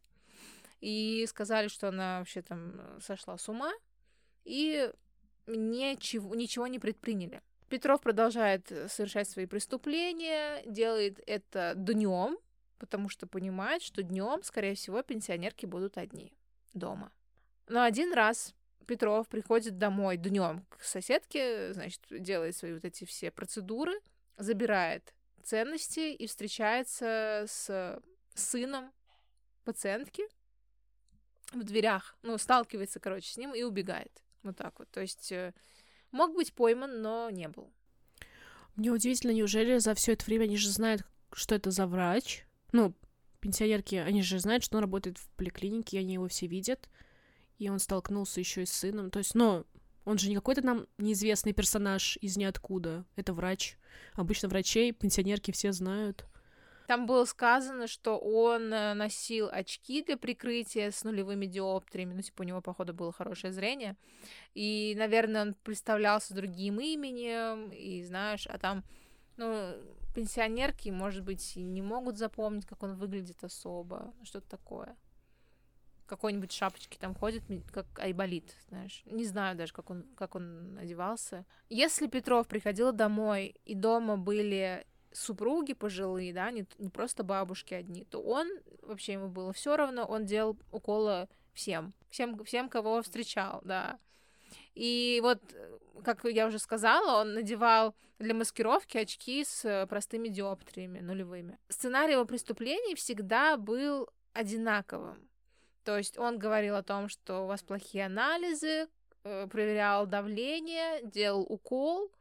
[0.81, 3.71] и сказали, что она вообще там э, сошла с ума,
[4.45, 4.91] и
[5.45, 7.43] ничего, ничего не предприняли.
[7.69, 12.39] Петров продолжает совершать свои преступления, делает это днем,
[12.77, 16.33] потому что понимает, что днем, скорее всего, пенсионерки будут одни
[16.73, 17.11] дома.
[17.67, 18.53] Но один раз
[18.85, 23.93] Петров приходит домой днем к соседке, значит, делает свои вот эти все процедуры,
[24.37, 27.99] забирает ценности и встречается с
[28.33, 28.91] сыном
[29.63, 30.23] пациентки
[31.53, 34.23] в дверях, ну, сталкивается, короче, с ним и убегает.
[34.43, 34.89] Вот так вот.
[34.89, 35.53] То есть э,
[36.11, 37.71] мог быть пойман, но не был.
[38.75, 42.45] Мне удивительно, неужели за все это время они же знают, что это за врач?
[42.71, 42.93] Ну,
[43.39, 46.89] пенсионерки, они же знают, что он работает в поликлинике, они его все видят.
[47.57, 49.11] И он столкнулся еще и с сыном.
[49.11, 49.65] То есть, ну,
[50.03, 53.05] он же не какой-то нам неизвестный персонаж из ниоткуда.
[53.15, 53.77] Это врач.
[54.13, 56.25] Обычно врачей, пенсионерки все знают.
[56.87, 62.13] Там было сказано, что он э, носил очки для прикрытия с нулевыми диоптриями.
[62.13, 63.95] Ну, типа, у него, походу, было хорошее зрение.
[64.53, 68.83] И, наверное, он представлялся другим именем, и, знаешь, а там,
[69.37, 69.75] ну,
[70.13, 74.95] пенсионерки, может быть, не могут запомнить, как он выглядит особо, что-то такое.
[76.07, 79.01] Какой-нибудь шапочки там ходит, как Айболит, знаешь.
[79.05, 81.45] Не знаю даже, как он, как он одевался.
[81.69, 88.05] Если Петров приходил домой, и дома были супруги пожилые, да, не, не просто бабушки одни,
[88.05, 88.47] то он,
[88.83, 93.97] вообще ему было все равно, он делал уколы всем, всем, всем, кого встречал, да.
[94.73, 95.39] И вот,
[96.03, 101.57] как я уже сказала, он надевал для маскировки очки с простыми диоптриями нулевыми.
[101.69, 105.29] Сценарий его преступлений всегда был одинаковым.
[105.83, 108.87] То есть он говорил о том, что у вас плохие анализы,
[109.23, 112.11] э, проверял давление, делал укол,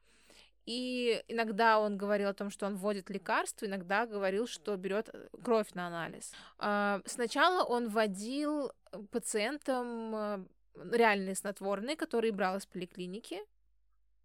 [0.66, 5.28] и иногда он говорил о том, что он вводит лекарства, иногда говорил, что берет э,
[5.42, 6.32] кровь на анализ.
[6.58, 8.72] А, сначала он вводил
[9.10, 13.40] пациентам э, реальные снотворные, которые брал из поликлиники,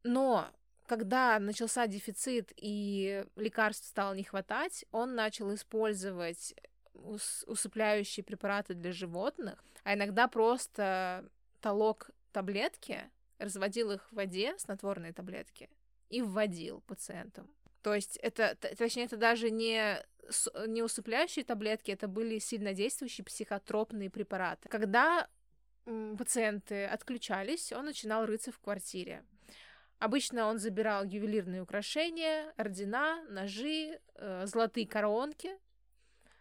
[0.03, 0.49] но
[0.87, 6.55] когда начался дефицит и лекарств стало не хватать, он начал использовать
[6.93, 11.29] усыпляющие препараты для животных, а иногда просто
[11.61, 15.69] толок таблетки, разводил их в воде, снотворные таблетки,
[16.09, 17.49] и вводил пациентам.
[17.81, 20.03] То есть это, точнее, это даже не,
[20.67, 24.67] не усыпляющие таблетки, это были сильнодействующие психотропные препараты.
[24.67, 25.29] Когда
[26.17, 29.23] пациенты отключались, он начинал рыться в квартире.
[29.99, 35.51] Обычно он забирал ювелирные украшения, ордена, ножи, э, золотые коронки,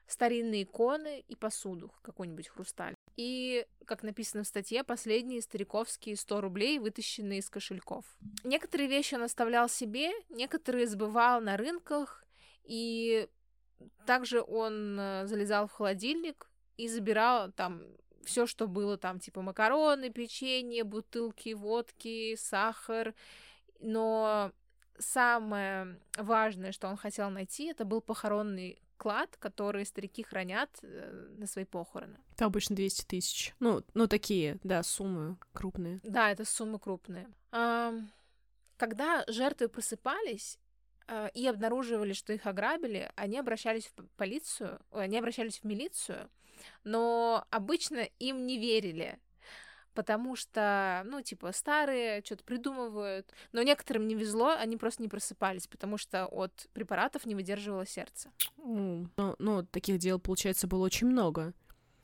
[0.07, 2.95] старинные иконы и посуду, какой-нибудь хрусталь.
[3.17, 8.05] И, как написано в статье, последние стариковские 100 рублей, вытащенные из кошельков.
[8.45, 12.25] Некоторые вещи он оставлял себе, некоторые сбывал на рынках,
[12.63, 13.29] и
[14.07, 17.83] также он э, залезал в холодильник и забирал там
[18.25, 23.15] все, что было там, типа макароны, печенье, бутылки водки, сахар.
[23.81, 24.53] Но
[24.99, 31.47] самое важное, что он хотел найти, это был похоронный клад, который старики хранят э, на
[31.47, 32.19] свои похороны.
[32.33, 33.55] Это обычно 200 тысяч.
[33.61, 36.01] Ну, ну, такие, да, суммы крупные.
[36.03, 37.29] Да, это суммы крупные.
[37.51, 40.59] Когда жертвы просыпались
[41.35, 46.29] и обнаруживали, что их ограбили, они обращались в полицию, они обращались в милицию,
[46.85, 49.19] но обычно им не верили,
[49.95, 53.33] потому что, ну, типа, старые что-то придумывают.
[53.51, 58.31] Но некоторым не везло, они просто не просыпались, потому что от препаратов не выдерживало сердце.
[58.59, 59.09] Mm.
[59.17, 61.53] Ну, ну, таких дел, получается, было очень много.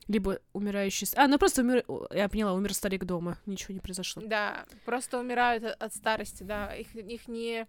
[0.07, 1.07] Либо умирающий...
[1.15, 1.83] А, ну просто умер...
[2.11, 3.39] Я поняла, умер старик дома.
[3.45, 4.21] Ничего не произошло.
[4.23, 6.75] Да, просто умирают от старости, да.
[6.75, 7.65] Их, их не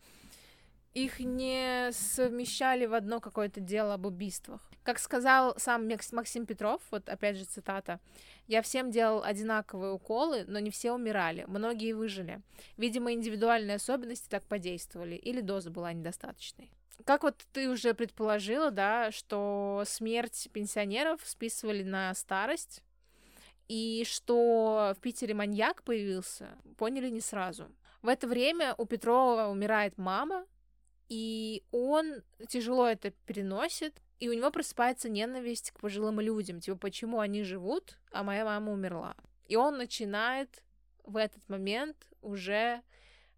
[0.96, 4.62] их не совмещали в одно какое-то дело об убийствах.
[4.82, 8.00] Как сказал сам Максим Петров, вот опять же цитата,
[8.46, 12.40] «Я всем делал одинаковые уколы, но не все умирали, многие выжили.
[12.78, 16.70] Видимо, индивидуальные особенности так подействовали, или доза была недостаточной».
[17.04, 22.82] Как вот ты уже предположила, да, что смерть пенсионеров списывали на старость,
[23.68, 27.66] и что в Питере маньяк появился, поняли не сразу.
[28.00, 30.46] В это время у Петрова умирает мама,
[31.08, 37.20] и он тяжело это переносит, и у него просыпается ненависть к пожилым людям, типа, почему
[37.20, 39.14] они живут, а моя мама умерла.
[39.46, 40.62] И он начинает
[41.04, 42.82] в этот момент уже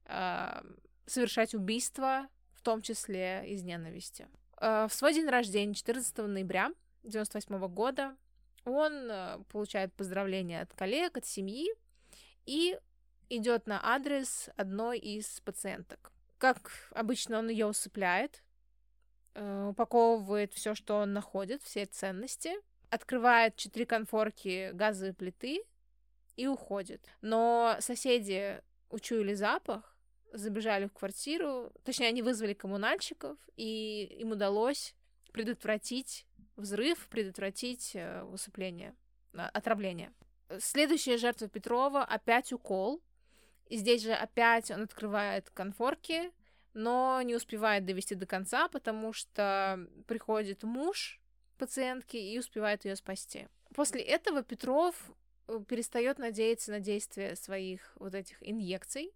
[0.06, 0.62] э,
[1.06, 4.28] совершать убийства, в том числе из ненависти.
[4.60, 8.16] Э, в свой день рождения, 14 ноября 98 года,
[8.64, 11.68] он э, получает поздравления от коллег, от семьи
[12.46, 12.78] и
[13.28, 16.12] идет на адрес одной из пациенток.
[16.38, 18.42] Как обычно, он ее усыпляет,
[19.34, 22.52] э, упаковывает все, что он находит, все ценности,
[22.90, 25.62] открывает четыре конфорки газовой плиты
[26.36, 27.04] и уходит.
[27.20, 29.96] Но соседи учуяли запах,
[30.32, 34.94] забежали в квартиру, точнее, они вызвали коммунальщиков, и им удалось
[35.32, 36.26] предотвратить
[36.56, 38.94] взрыв, предотвратить э, усыпление,
[39.34, 40.12] а, отравление.
[40.60, 43.02] Следующая жертва Петрова опять укол,
[43.68, 46.32] и здесь же опять он открывает конфорки,
[46.74, 51.20] но не успевает довести до конца, потому что приходит муж
[51.58, 53.48] пациентки и успевает ее спасти.
[53.74, 54.94] После этого Петров
[55.48, 59.12] э, перестает надеяться на действие своих вот этих инъекций,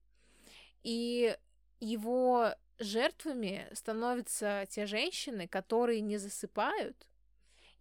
[0.83, 1.37] и
[1.81, 7.07] его жертвами становятся те женщины, которые не засыпают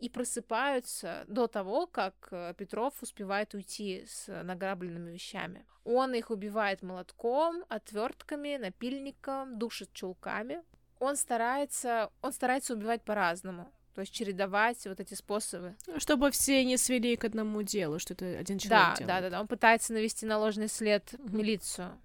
[0.01, 5.65] и просыпаются до того, как э, Петров успевает уйти с награбленными вещами.
[5.85, 10.61] Он их убивает молотком, отвертками, напильником, душит чулками.
[10.99, 13.71] Он старается, он старается убивать по-разному.
[13.93, 15.75] То есть чередовать вот эти способы.
[15.97, 19.07] Чтобы все не свели к одному делу, что это один человек Да, делает.
[19.07, 19.41] да, да, да.
[19.41, 21.37] Он пытается навести на ложный след Мгм.
[21.37, 21.97] милицию.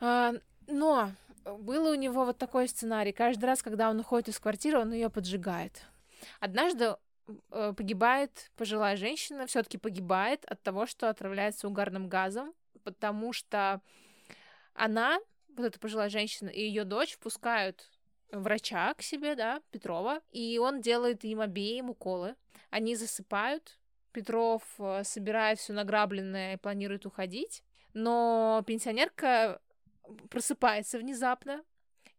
[0.00, 0.32] А,
[0.66, 1.12] но
[1.58, 3.12] было у него вот такой сценарий.
[3.12, 5.82] Каждый раз, когда он уходит из квартиры, он ее поджигает.
[6.40, 6.96] Однажды
[7.50, 12.54] э, погибает пожилая женщина, все-таки погибает от того, что отравляется угарным газом,
[12.84, 13.80] потому что
[14.74, 15.18] она,
[15.56, 17.90] вот эта пожилая женщина и ее дочь впускают
[18.30, 22.34] врача к себе, да, Петрова, и он делает им обеим уколы.
[22.70, 23.78] Они засыпают.
[24.12, 27.62] Петров э, собирает все награбленное и планирует уходить,
[27.92, 29.60] но пенсионерка
[30.30, 31.62] просыпается внезапно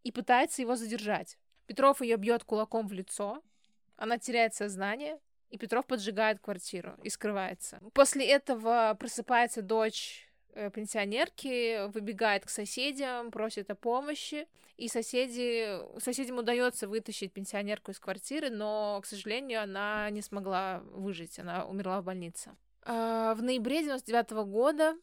[0.04, 1.40] и пытается его задержать.
[1.66, 3.42] Петров ее бьет кулаком в лицо,
[3.98, 5.20] она теряет сознание,
[5.50, 7.80] и Петров поджигает квартиру и скрывается.
[7.94, 16.38] После этого просыпается дочь э, пенсионерки, выбегает к соседям, просит о помощи, и соседи, соседям
[16.38, 22.04] удается вытащить пенсионерку из квартиры, но, к сожалению, она не смогла выжить, она умерла в
[22.04, 22.56] больнице.
[22.84, 24.96] А, В ноябре 99 года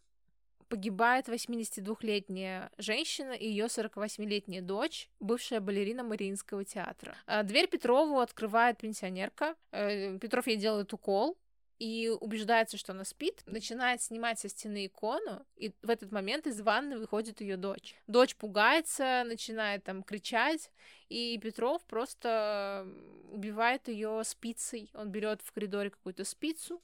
[0.69, 7.17] погибает 82-летняя женщина и ее 48-летняя дочь, бывшая балерина Мариинского театра.
[7.27, 9.55] А, Дверь Петрову открывает пенсионерка.
[9.73, 11.37] Э, Петров ей делает укол
[11.79, 16.61] и убеждается, что она спит, начинает снимать со стены икону, и в этот момент из
[16.61, 17.97] ванны выходит ее дочь.
[18.07, 20.71] Дочь пугается, начинает там кричать,
[21.09, 22.87] и Петров просто
[23.31, 24.91] убивает ее спицей.
[24.95, 26.81] Он берет в коридоре какую-то спицу,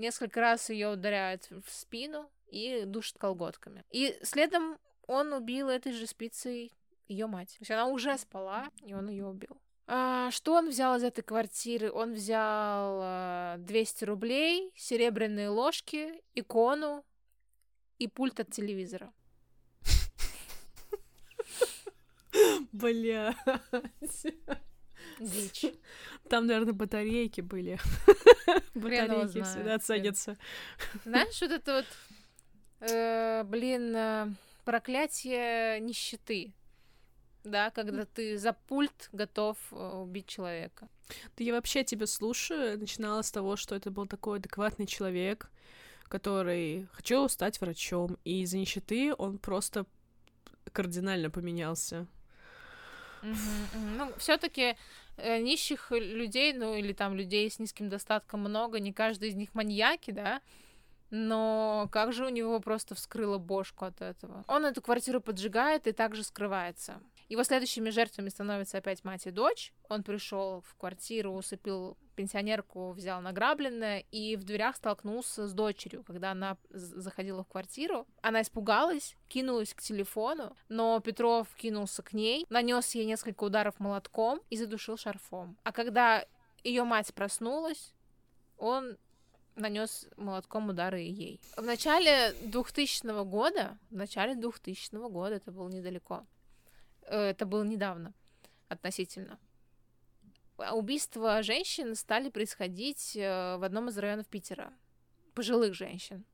[0.00, 3.84] несколько раз ее ударяет в спину и душит колготками.
[3.90, 6.72] И следом он убил этой же спицей
[7.06, 7.50] ее мать.
[7.50, 9.60] То есть она уже спала, и он ее убил.
[9.86, 11.90] А, что он взял из этой квартиры?
[11.90, 17.04] Он взял а, 200 рублей, серебряные ложки, икону
[17.98, 19.12] и пульт от телевизора.
[22.72, 23.34] Бля.
[25.20, 25.66] Дичь.
[26.28, 27.78] Там, наверное, батарейки были.
[28.74, 30.38] Батарейки всегда ценятся.
[31.04, 34.28] Знаешь, вот это вот, э, блин, э,
[34.64, 36.52] проклятие нищеты.
[37.44, 40.88] Да, когда ты за пульт готов э, убить человека.
[41.36, 42.78] Да я вообще тебя слушаю.
[42.78, 45.50] Начинала с того, что это был такой адекватный человек,
[46.04, 48.18] который хочу стать врачом.
[48.24, 49.86] И из-за нищеты он просто
[50.72, 52.06] кардинально поменялся.
[53.22, 53.36] Мгм,
[53.74, 53.96] мгм.
[53.96, 54.76] Ну, все-таки
[55.38, 60.10] нищих людей, ну или там людей с низким достатком много, не каждый из них маньяки,
[60.10, 60.40] да,
[61.10, 64.44] но как же у него просто вскрыло бошку от этого.
[64.46, 67.00] Он эту квартиру поджигает и также скрывается.
[67.28, 69.72] Его следующими жертвами становятся опять мать и дочь.
[69.88, 76.32] Он пришел в квартиру, усыпил пенсионерку, взял награбленное и в дверях столкнулся с дочерью, когда
[76.32, 78.06] она заходила в квартиру.
[78.20, 84.42] Она испугалась, кинулась к телефону, но Петров кинулся к ней, нанес ей несколько ударов молотком
[84.50, 85.56] и задушил шарфом.
[85.62, 86.26] А когда
[86.62, 87.94] ее мать проснулась,
[88.58, 88.98] он
[89.56, 91.40] нанес молотком удары ей.
[91.56, 96.26] В начале 2000 года, в начале 2000 года, это было недалеко,
[97.04, 98.12] э, это было недавно
[98.68, 99.38] относительно,
[100.72, 104.72] убийства женщин стали происходить э, в одном из районов Питера,
[105.34, 106.24] пожилых женщин.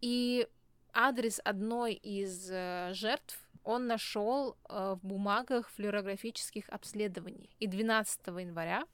[0.00, 0.48] И
[0.92, 7.50] адрес одной из э, жертв он нашел э, в бумагах флюорографических обследований.
[7.60, 8.84] И 12 января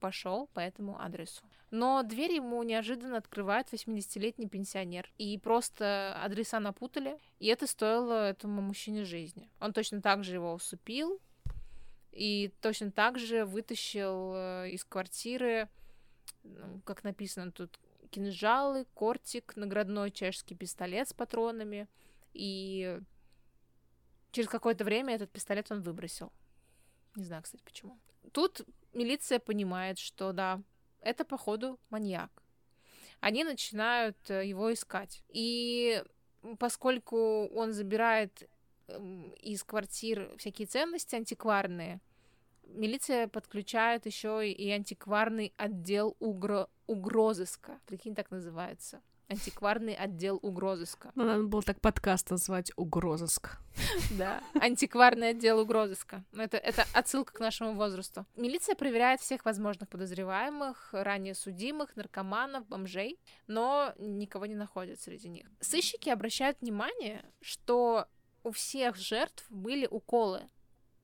[0.00, 1.42] пошел по этому адресу.
[1.70, 5.10] Но дверь ему неожиданно открывает 80-летний пенсионер.
[5.18, 9.50] И просто адреса напутали, и это стоило этому мужчине жизни.
[9.60, 11.20] Он точно так же его усыпил,
[12.12, 15.68] и точно так же вытащил э, из квартиры,
[16.42, 17.78] ну, как написано тут,
[18.10, 21.88] кинжалы, кортик, наградной чешский пистолет с патронами.
[22.32, 23.00] И
[24.32, 26.32] через какое-то время этот пистолет он выбросил.
[27.16, 27.98] Не знаю, кстати, почему.
[28.32, 30.62] Тут милиция понимает, что да,
[31.00, 32.30] это, походу, маньяк.
[33.20, 35.22] Они начинают э, его искать.
[35.28, 36.02] И
[36.58, 38.48] поскольку он забирает
[39.40, 42.00] из квартир всякие ценности антикварные,
[42.64, 46.68] милиция подключает еще и антикварный отдел угро...
[46.86, 47.80] угрозыска.
[47.86, 49.00] Прикинь, так называется.
[49.28, 51.12] Антикварный отдел угрозыска.
[51.14, 53.58] Ну, надо было так подкаст назвать «Угрозыск».
[54.16, 56.24] Да, антикварный отдел угрозыска.
[56.32, 58.24] Ну, Это, это отсылка к нашему возрасту.
[58.36, 65.46] Милиция проверяет всех возможных подозреваемых, ранее судимых, наркоманов, бомжей, но никого не находят среди них.
[65.60, 68.08] Сыщики обращают внимание, что
[68.44, 70.48] у всех жертв были уколы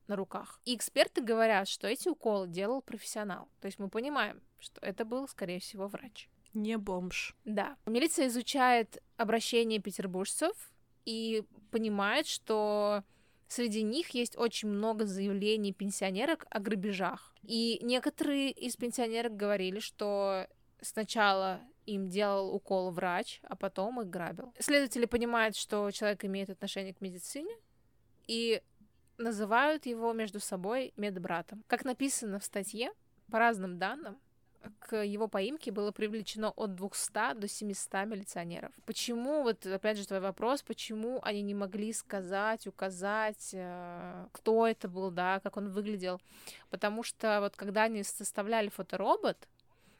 [0.07, 0.59] на руках.
[0.65, 3.49] И эксперты говорят, что эти уколы делал профессионал.
[3.61, 6.29] То есть мы понимаем, что это был, скорее всего, врач.
[6.53, 7.35] Не бомж.
[7.43, 7.75] Да.
[7.85, 10.71] Милиция изучает обращение петербуржцев
[11.03, 13.03] и понимает, что
[13.47, 17.33] среди них есть очень много заявлений пенсионерок о грабежах.
[17.43, 20.47] И некоторые из пенсионерок говорили, что
[20.81, 24.53] сначала им делал укол врач, а потом их грабил.
[24.59, 27.55] Следователи понимают, что человек имеет отношение к медицине,
[28.27, 28.61] и
[29.17, 31.63] называют его между собой медбратом.
[31.67, 32.91] Как написано в статье,
[33.31, 34.17] по разным данным,
[34.79, 38.71] к его поимке было привлечено от 200 до 700 милиционеров.
[38.85, 44.87] Почему, вот опять же твой вопрос, почему они не могли сказать, указать, э, кто это
[44.87, 46.21] был, да, как он выглядел?
[46.69, 49.37] Потому что вот когда они составляли фоторобот,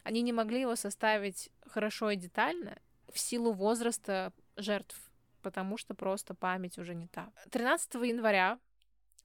[0.06, 2.78] они не могли его составить хорошо и детально
[3.12, 4.98] в силу возраста жертв,
[5.42, 7.32] потому что просто память уже не та.
[7.52, 8.60] 13 января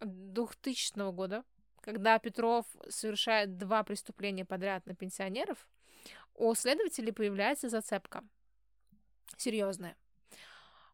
[0.01, 1.45] 2000 года
[1.81, 5.69] когда Петров совершает два преступления подряд на пенсионеров,
[6.35, 8.23] у следователей появляется зацепка.
[9.37, 9.97] Серьезная.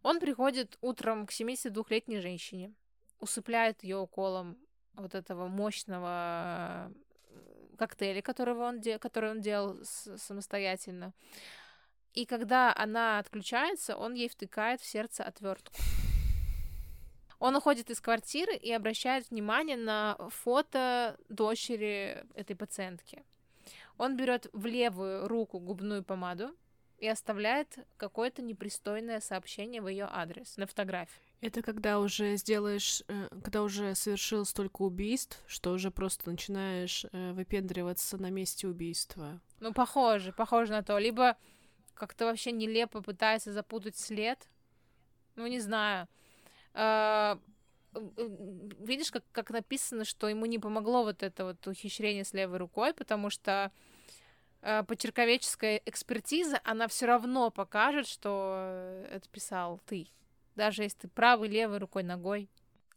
[0.02, 2.72] Он приходит утром к 72-летней женщине,
[3.18, 4.56] усыпляет ее уколом
[4.94, 6.92] вот этого мощного
[7.76, 11.12] коктейля, которого он де- который он делал самостоятельно.
[12.14, 15.74] И когда она отключается, он ей втыкает в сердце отвертку.
[17.38, 23.22] Он уходит из квартиры и обращает внимание на фото дочери этой пациентки.
[23.98, 26.56] Он берет в левую руку губную помаду
[26.98, 31.25] и оставляет какое-то непристойное сообщение в ее адрес на фотографии.
[31.40, 37.32] Это когда уже сделаешь, э, когда уже совершил столько убийств, что уже просто начинаешь э,
[37.32, 39.40] выпендриваться на месте убийства.
[39.60, 40.98] Ну, похоже, похоже на то.
[40.98, 41.36] Либо
[41.94, 44.48] как-то вообще нелепо пытается запутать след.
[45.34, 46.08] Ну, не знаю.
[46.72, 47.38] А,
[48.80, 52.94] видишь, как, как написано, что ему не помогло вот это вот ухищрение с левой рукой,
[52.94, 53.72] потому что
[54.62, 60.08] э, почерковеческая экспертиза, она все равно покажет, что это писал ты,
[60.56, 62.48] даже если ты правой, левой рукой, ногой.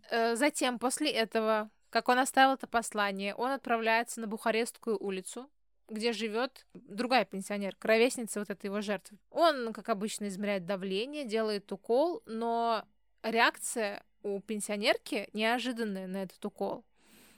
[0.10, 5.50] Э, затем, после этого, как он оставил это послание, он отправляется на Бухарестскую улицу,
[5.88, 9.18] где живет другая пенсионерка, ровесница вот этой его жертвы.
[9.30, 12.86] Он, как обычно, измеряет давление, делает укол, но
[13.24, 16.86] реакция у пенсионерки неожиданная на этот укол.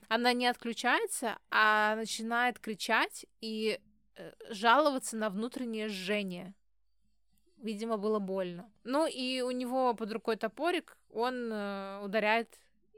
[0.07, 3.79] Она не отключается, а начинает кричать и
[4.15, 6.53] э, жаловаться на внутреннее жжение.
[7.61, 8.69] Видимо, было больно.
[8.83, 12.49] Ну и у него под рукой топорик, он э, ударяет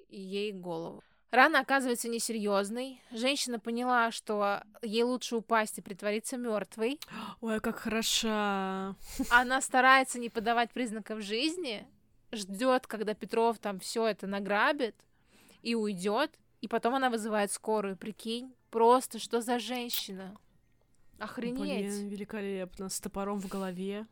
[0.09, 1.03] ей голову.
[1.32, 3.01] Рана оказывается несерьезной.
[3.11, 6.99] Женщина поняла, что ей лучше упасть и притвориться мертвой.
[7.41, 8.95] Ой, как хороша.
[9.30, 11.88] Она старается не подавать признаков жизни,
[12.32, 14.95] ждет, когда Петров там все это награбит
[15.64, 20.38] и уйдет, и потом она вызывает скорую, прикинь, просто что за женщина?
[21.20, 21.88] Охренеть.
[21.88, 24.05] Блин, великолепно, с топором в голове.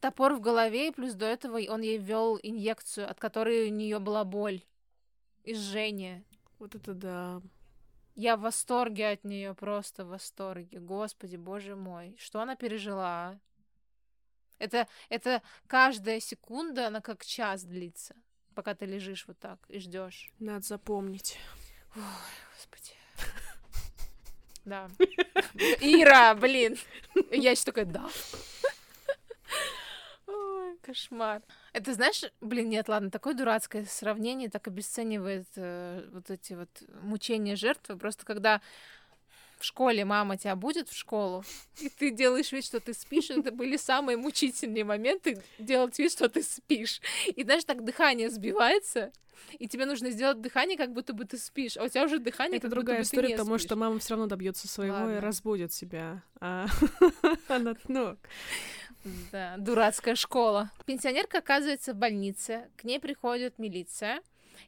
[0.00, 3.98] Топор в голове, и плюс до этого он ей ввел инъекцию, от которой у нее
[3.98, 4.62] была боль
[5.42, 6.24] и жжение.
[6.58, 7.42] Вот это да.
[8.14, 10.80] Я в восторге от нее, просто в восторге.
[10.80, 13.06] Господи, боже мой, что она пережила?
[13.06, 13.38] А?
[14.58, 18.16] Это, это каждая секунда, она как час длится,
[18.54, 20.32] пока ты лежишь вот так и ждешь.
[20.38, 21.38] Надо запомнить.
[21.94, 22.02] Ой,
[22.54, 22.92] господи.
[24.64, 24.90] Да.
[25.80, 26.76] Ира, блин.
[27.30, 28.08] Я еще такая, да.
[30.88, 31.42] Кошмар.
[31.74, 36.70] Это знаешь, блин, нет, ладно, такое дурацкое сравнение так обесценивает э, вот эти вот
[37.02, 37.98] мучения жертвы.
[37.98, 38.62] Просто когда
[39.58, 41.44] в школе мама тебя будет в школу,
[41.78, 46.30] и ты делаешь вид, что ты спишь, это были самые мучительные моменты делать вид, что
[46.30, 47.02] ты спишь.
[47.36, 49.12] И знаешь, так дыхание сбивается,
[49.58, 52.56] и тебе нужно сделать дыхание, как будто бы ты спишь, а у тебя уже дыхание,
[52.56, 53.66] Это как другая будто бы история, ты не потому спишь.
[53.66, 55.20] что мама все равно добьется своего и Ладно.
[55.20, 56.22] разбудит себя.
[56.40, 56.66] А
[57.48, 58.16] она, ну,
[59.32, 60.70] Да, дурацкая школа.
[60.86, 64.20] Пенсионерка оказывается в больнице, к ней приходит милиция,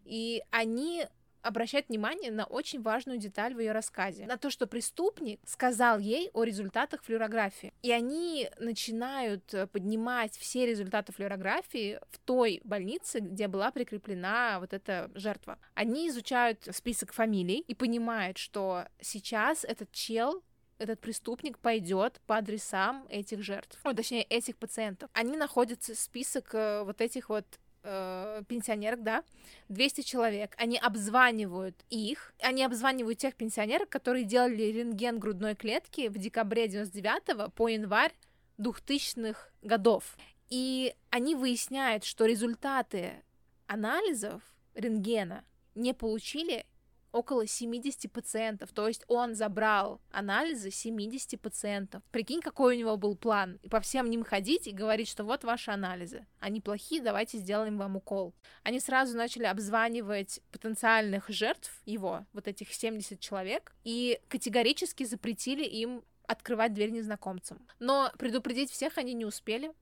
[0.05, 1.07] и они
[1.43, 4.27] обращают внимание на очень важную деталь в ее рассказе.
[4.27, 7.73] На то, что преступник сказал ей о результатах флюорографии.
[7.83, 14.73] И они начинают э, поднимать все результаты флюорографии в той больнице, где была прикреплена вот
[14.73, 15.59] эта жертва.
[15.75, 20.43] Они изучают список фамилий и понимают, что сейчас этот чел
[20.81, 25.11] этот преступник пойдет по адресам этих жертв, о, точнее, этих пациентов.
[25.13, 27.45] Они находятся список э, вот этих вот
[27.83, 29.23] э, пенсионерок, да,
[29.69, 30.55] 200 человек.
[30.57, 37.53] Они обзванивают их, они обзванивают тех пенсионерок, которые делали рентген грудной клетки в декабре 99
[37.53, 38.15] по январь
[38.59, 40.17] 2000-х годов.
[40.49, 43.23] И они выясняют, что результаты
[43.67, 44.43] анализов
[44.75, 46.67] рентгена не получили
[47.13, 48.73] около 70 пациентов.
[48.73, 52.03] То есть он забрал анализы 70 пациентов.
[52.11, 53.59] Прикинь, какой у него был план.
[53.63, 56.27] И по всем ним ходить и говорить, что вот ваши анализы.
[56.39, 58.35] Они плохие, давайте сделаем вам укол.
[58.63, 66.03] Они сразу начали обзванивать потенциальных жертв его, вот этих 70 человек, и категорически запретили им
[66.27, 67.67] открывать дверь незнакомцам.
[67.81, 69.73] Но предупредить всех они не успели.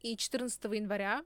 [0.00, 1.22] И 14 января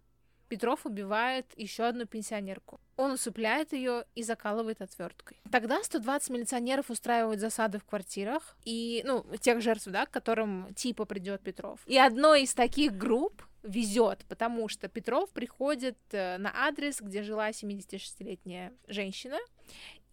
[0.49, 2.80] Петров убивает еще одну пенсионерку.
[2.97, 5.40] Он усыпляет ее и закалывает отверткой.
[5.51, 11.05] Тогда 120 милиционеров устраивают засады в квартирах и, ну, тех жертв, да, к которым типа
[11.05, 11.80] придет Петров.
[11.86, 17.51] И одной из таких групп везет, потому что Петров приходит э, на адрес, где жила
[17.51, 19.38] 76-летняя женщина,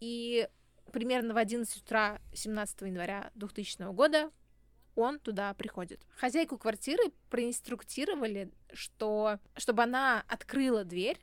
[0.00, 0.48] и
[0.90, 4.30] примерно в 11 утра 17 января 2000 года
[4.94, 6.00] он туда приходит.
[6.16, 11.18] Хозяйку квартиры проинструктировали, что чтобы она открыла дверь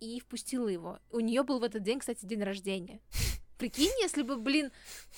[0.00, 0.98] и впустила его.
[1.10, 3.00] У нее был в этот день, кстати, день рождения.
[3.58, 4.72] Прикинь, если бы, блин,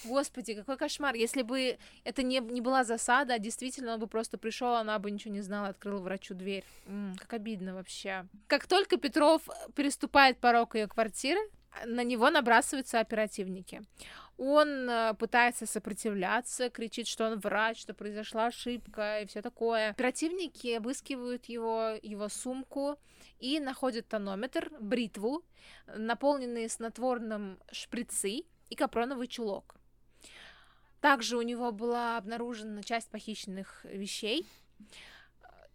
[0.04, 4.36] господи, какой кошмар, если бы это не, не была засада, а действительно он бы просто
[4.36, 6.64] пришел, она бы ничего не знала, открыла врачу дверь.
[6.86, 8.26] М-м, как обидно вообще.
[8.46, 11.40] Как только Петров переступает порог ее квартиры,
[11.84, 13.82] на него набрасываются оперативники.
[14.38, 19.90] Он э, пытается сопротивляться, кричит, что он врач, что произошла ошибка и все такое.
[19.90, 22.98] Оперативники обыскивают его, его сумку
[23.38, 25.42] и находят тонометр, бритву,
[25.86, 29.76] наполненные снотворным шприцы и капроновый чулок.
[31.00, 34.46] Также у него была обнаружена часть похищенных вещей,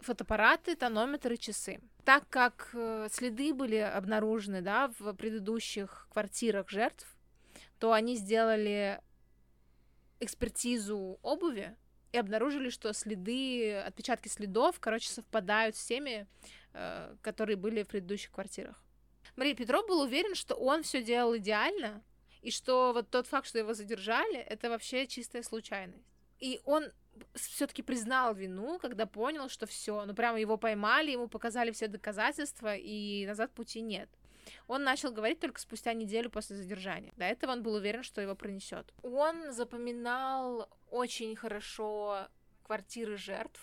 [0.01, 1.79] фотоаппараты, тонометры, часы.
[2.05, 7.07] Так как э, следы были обнаружены да, в предыдущих квартирах жертв,
[7.81, 9.01] то они сделали
[10.19, 11.75] экспертизу обуви
[12.11, 16.27] и обнаружили, что следы, отпечатки следов, короче, совпадают с теми,
[16.73, 18.79] э, которые были в предыдущих квартирах.
[19.35, 22.03] Мария Петров был уверен, что он все делал идеально,
[22.43, 26.05] и что вот тот факт, что его задержали, это вообще чистая случайность.
[26.37, 26.91] И он
[27.33, 32.75] все-таки признал вину, когда понял, что все, ну прямо его поймали, ему показали все доказательства,
[32.75, 34.07] и назад пути нет.
[34.67, 37.11] Он начал говорить только спустя неделю после задержания.
[37.17, 38.93] До этого он был уверен, что его пронесет.
[39.03, 42.27] Он запоминал очень хорошо
[42.63, 43.61] квартиры жертв,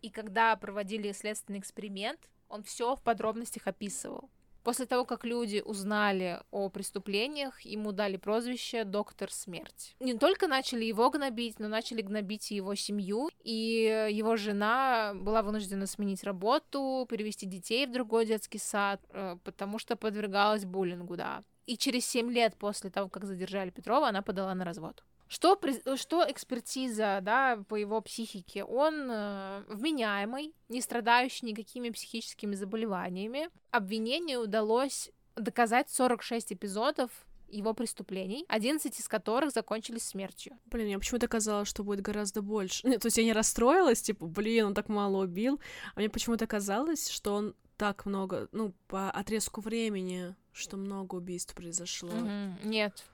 [0.00, 4.30] и когда проводили следственный эксперимент, он все в подробностях описывал.
[4.64, 9.94] После того, как люди узнали о преступлениях, ему дали прозвище «Доктор Смерть».
[10.00, 15.42] Не только начали его гнобить, но начали гнобить и его семью, и его жена была
[15.42, 21.42] вынуждена сменить работу, перевести детей в другой детский сад, э, потому что подвергалась буллингу, да.
[21.66, 25.04] И через 7 лет после того, как задержали Петрова, она подала на развод.
[25.28, 25.58] Что,
[25.96, 28.64] что экспертиза, да, по его психике?
[28.64, 33.48] Он э, вменяемый, не страдающий никакими психическими заболеваниями.
[33.70, 37.10] Обвинению удалось доказать 46 эпизодов
[37.48, 40.58] его преступлений, 11 из которых закончились смертью.
[40.66, 42.86] Блин, я почему-то казалось, что будет гораздо больше.
[42.86, 45.60] Нет, то есть я не расстроилась, типа, блин, он так мало убил,
[45.94, 51.54] а мне почему-то казалось, что он так много, ну, по отрезку времени, что много убийств
[51.54, 52.10] произошло.
[52.10, 52.66] Mm-hmm.
[52.66, 53.04] Нет,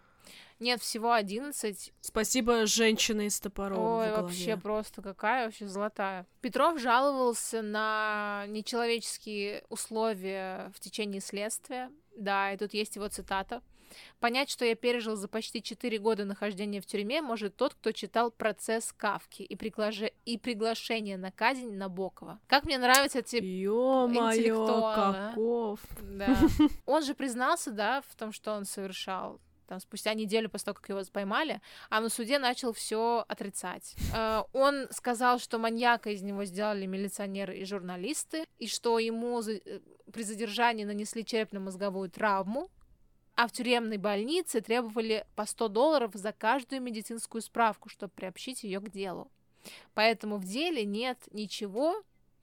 [0.60, 1.92] нет, всего 11.
[2.00, 3.78] Спасибо женщина из топором.
[3.78, 6.26] Ой, вообще просто какая вообще золотая.
[6.42, 11.90] Петров жаловался на нечеловеческие условия в течение следствия.
[12.16, 13.62] Да, и тут есть его цитата.
[14.20, 18.30] Понять, что я пережил за почти 4 года нахождения в тюрьме, может тот, кто читал
[18.30, 20.12] «Процесс Кавки» и, приглаже...
[20.24, 22.38] и приглашение на казнь Набокова.
[22.46, 25.80] Как мне нравятся эти Ё-моё, каков.
[26.02, 26.36] Да.
[26.86, 29.40] Он же признался, да, в том, что он совершал
[29.70, 31.60] там, спустя неделю после того, как его поймали,
[31.90, 33.94] а на суде начал все отрицать.
[34.12, 39.80] Э, он сказал, что маньяка из него сделали милиционеры и журналисты, и что ему э,
[40.12, 42.68] при задержании нанесли черепно-мозговую травму,
[43.36, 48.80] а в тюремной больнице требовали по 100 долларов за каждую медицинскую справку, чтобы приобщить ее
[48.80, 49.30] к делу.
[49.94, 52.02] Поэтому в деле нет ничего,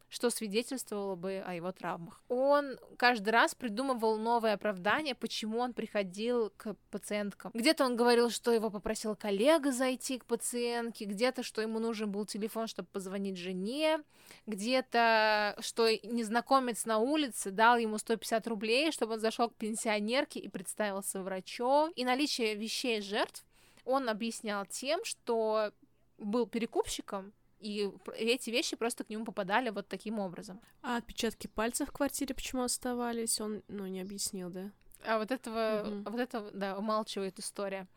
[0.09, 2.21] что свидетельствовало бы о его травмах.
[2.29, 7.51] Он каждый раз придумывал новое оправдание, почему он приходил к пациенткам.
[7.53, 12.25] Где-то он говорил, что его попросил коллега зайти к пациентке, где-то, что ему нужен был
[12.25, 13.99] телефон, чтобы позвонить жене,
[14.45, 20.47] где-то, что незнакомец на улице дал ему 150 рублей, чтобы он зашел к пенсионерке и
[20.47, 21.91] представился врачом.
[21.95, 23.45] И наличие вещей жертв
[23.83, 25.71] он объяснял тем, что
[26.17, 30.61] был перекупщиком, и эти вещи просто к нему попадали вот таким образом.
[30.81, 33.41] А отпечатки пальцев в квартире почему оставались?
[33.41, 34.71] Он, ну, не объяснил, да?
[35.05, 36.11] А вот этого, угу.
[36.11, 37.87] вот это, да, умалчивает история.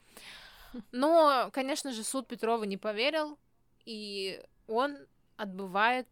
[0.93, 3.39] Но, конечно же, суд Петрова не поверил,
[3.85, 4.97] и он
[5.37, 6.07] отбывает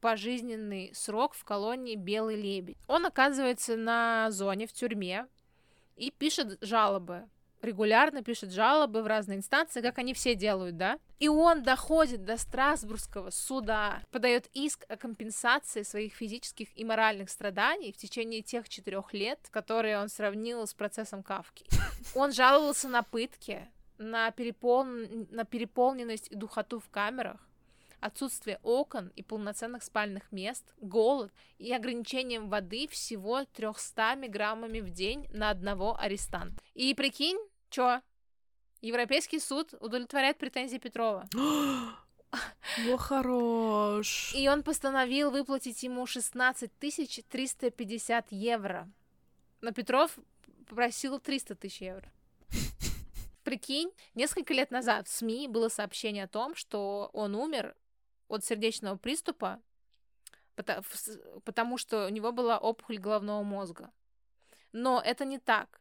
[0.00, 2.76] пожизненный срок в колонии Белый лебедь.
[2.86, 5.26] Он оказывается на зоне в тюрьме
[5.96, 7.28] и пишет жалобы
[7.64, 10.98] регулярно пишет жалобы в разные инстанции, как они все делают, да?
[11.18, 17.92] И он доходит до Страсбургского суда, подает иск о компенсации своих физических и моральных страданий
[17.92, 21.64] в течение тех четырех лет, которые он сравнил с процессом Кавки.
[22.14, 24.84] Он жаловался на пытки, на, перепол...
[24.84, 27.40] на переполненность и духоту в камерах,
[28.04, 35.26] отсутствие окон и полноценных спальных мест, голод и ограничением воды всего 300 граммами в день
[35.30, 36.62] на одного арестанта.
[36.74, 37.38] И прикинь,
[37.74, 38.00] Чё?
[38.82, 41.28] Европейский суд удовлетворяет претензии Петрова.
[42.86, 44.32] Во хорош.
[44.32, 48.88] И он постановил выплатить ему 16 350 евро.
[49.60, 50.16] Но Петров
[50.68, 52.12] попросил 300 тысяч евро.
[53.42, 57.74] Прикинь, несколько лет назад в СМИ было сообщение о том, что он умер
[58.28, 59.60] от сердечного приступа,
[61.44, 63.90] потому что у него была опухоль головного мозга.
[64.70, 65.80] Но это не так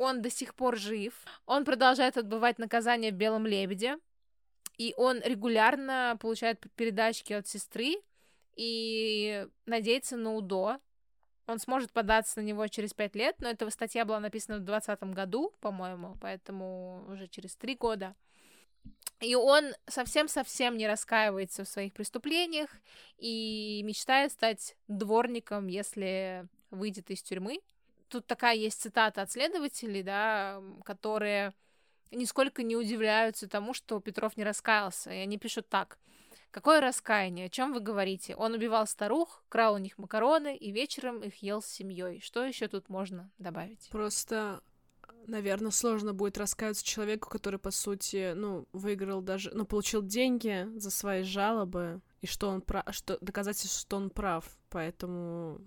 [0.00, 1.12] он до сих пор жив,
[1.44, 3.98] он продолжает отбывать наказание в «Белом лебеде»,
[4.78, 7.96] и он регулярно получает передачки от сестры
[8.56, 10.78] и надеется на УДО.
[11.46, 15.14] Он сможет податься на него через пять лет, но эта статья была написана в 2020
[15.14, 18.16] году, по-моему, поэтому уже через три года.
[19.20, 22.70] И он совсем-совсем не раскаивается в своих преступлениях
[23.18, 27.60] и мечтает стать дворником, если выйдет из тюрьмы
[28.10, 31.54] тут такая есть цитата от следователей, да, которые
[32.10, 35.10] нисколько не удивляются тому, что Петров не раскаялся.
[35.12, 35.98] И они пишут так.
[36.50, 37.46] Какое раскаяние?
[37.46, 38.34] О чем вы говорите?
[38.34, 42.20] Он убивал старух, крал у них макароны и вечером их ел с семьей.
[42.20, 43.88] Что еще тут можно добавить?
[43.90, 44.60] Просто,
[45.26, 50.90] наверное, сложно будет раскаяться человеку, который, по сути, ну, выиграл даже, ну, получил деньги за
[50.90, 54.44] свои жалобы, и что он прав, что доказательство, что он прав.
[54.70, 55.60] Поэтому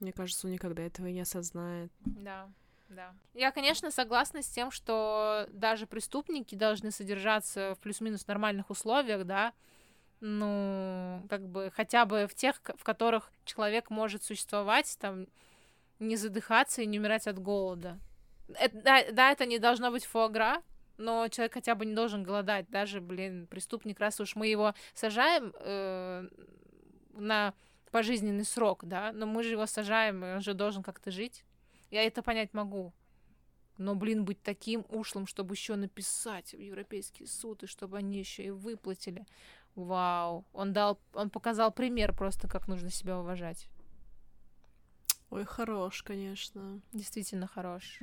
[0.00, 1.90] мне кажется, он никогда этого не осознает.
[2.04, 2.48] Да.
[2.88, 3.14] Да.
[3.34, 9.52] Я, конечно, согласна с тем, что даже преступники должны содержаться в плюс-минус нормальных условиях, да,
[10.20, 15.26] ну, как бы хотя бы в тех, в которых человек может существовать, там,
[15.98, 17.98] не задыхаться и не умирать от голода.
[18.54, 20.62] Это, да, да, это не должно быть фуагра,
[20.96, 22.70] но человек хотя бы не должен голодать.
[22.70, 26.28] Даже, блин, преступник, раз уж мы его сажаем э,
[27.12, 27.54] на
[27.90, 31.44] пожизненный срок, да, но мы же его сажаем, и он же должен как-то жить.
[31.90, 32.92] Я это понять могу.
[33.78, 38.44] Но, блин, быть таким ушлым, чтобы еще написать в Европейский суд, и чтобы они еще
[38.44, 39.26] и выплатили.
[39.74, 40.46] Вау.
[40.52, 43.68] Он дал, он показал пример просто, как нужно себя уважать.
[45.30, 46.80] Ой, хорош, конечно.
[46.92, 48.00] Действительно хорош.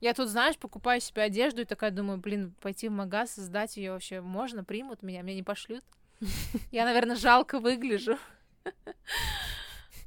[0.00, 3.92] Я тут, знаешь, покупаю себе одежду и такая думаю, блин, пойти в магаз, сдать ее
[3.92, 5.84] вообще можно, примут меня, меня не пошлют.
[6.72, 8.18] Я, наверное, жалко выгляжу.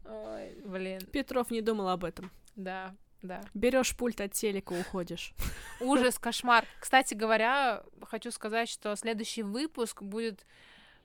[0.05, 1.01] Ой, блин.
[1.11, 2.31] Петров не думал об этом.
[2.55, 3.41] Да, да.
[3.53, 5.33] Берешь пульт от телека, уходишь.
[5.79, 6.65] Ужас, кошмар.
[6.79, 10.45] Кстати говоря, хочу сказать, что следующий выпуск будет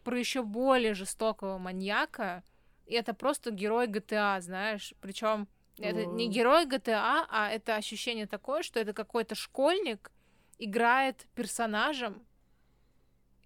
[0.04, 2.42] про еще более жестокого маньяка.
[2.86, 4.94] И это просто герой GTA, знаешь.
[5.00, 5.48] Причем
[5.78, 10.10] это не герой GTA, а это ощущение такое, что это какой-то школьник
[10.58, 12.22] играет персонажем,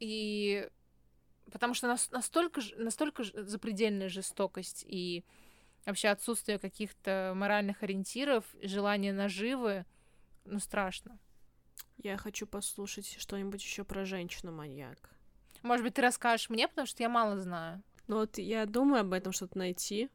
[0.00, 0.68] и
[1.54, 5.24] потому что настолько, настолько запредельная жестокость и
[5.86, 9.86] вообще отсутствие каких-то моральных ориентиров, желание наживы,
[10.44, 11.16] ну, страшно.
[11.98, 14.98] Я хочу послушать что-нибудь еще про женщину-маньяк.
[15.62, 17.84] Может быть, ты расскажешь мне, потому что я мало знаю.
[18.08, 20.10] Ну вот я думаю об этом что-то найти,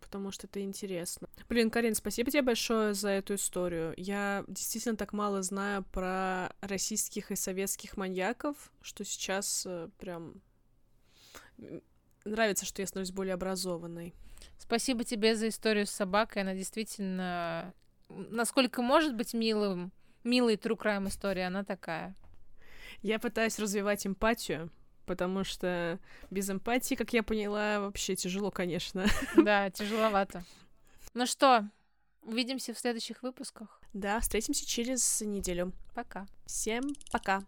[0.00, 1.28] потому что это интересно.
[1.48, 3.94] Блин, Карин, спасибо тебе большое за эту историю.
[3.96, 10.42] Я действительно так мало знаю про российских и советских маньяков, что сейчас э, прям
[12.24, 14.14] нравится, что я становлюсь более образованной.
[14.58, 16.42] Спасибо тебе за историю с собакой.
[16.42, 17.74] Она действительно,
[18.08, 19.92] насколько может быть милым,
[20.24, 22.14] милой true crime история, она такая.
[23.02, 24.70] Я пытаюсь развивать эмпатию,
[25.06, 25.98] потому что
[26.30, 29.06] без эмпатии, как я поняла, вообще тяжело, конечно.
[29.36, 30.44] Да, тяжеловато.
[31.14, 31.68] Ну что,
[32.22, 33.80] увидимся в следующих выпусках.
[33.92, 35.72] Да, встретимся через неделю.
[35.94, 36.26] Пока.
[36.46, 37.42] Всем пока.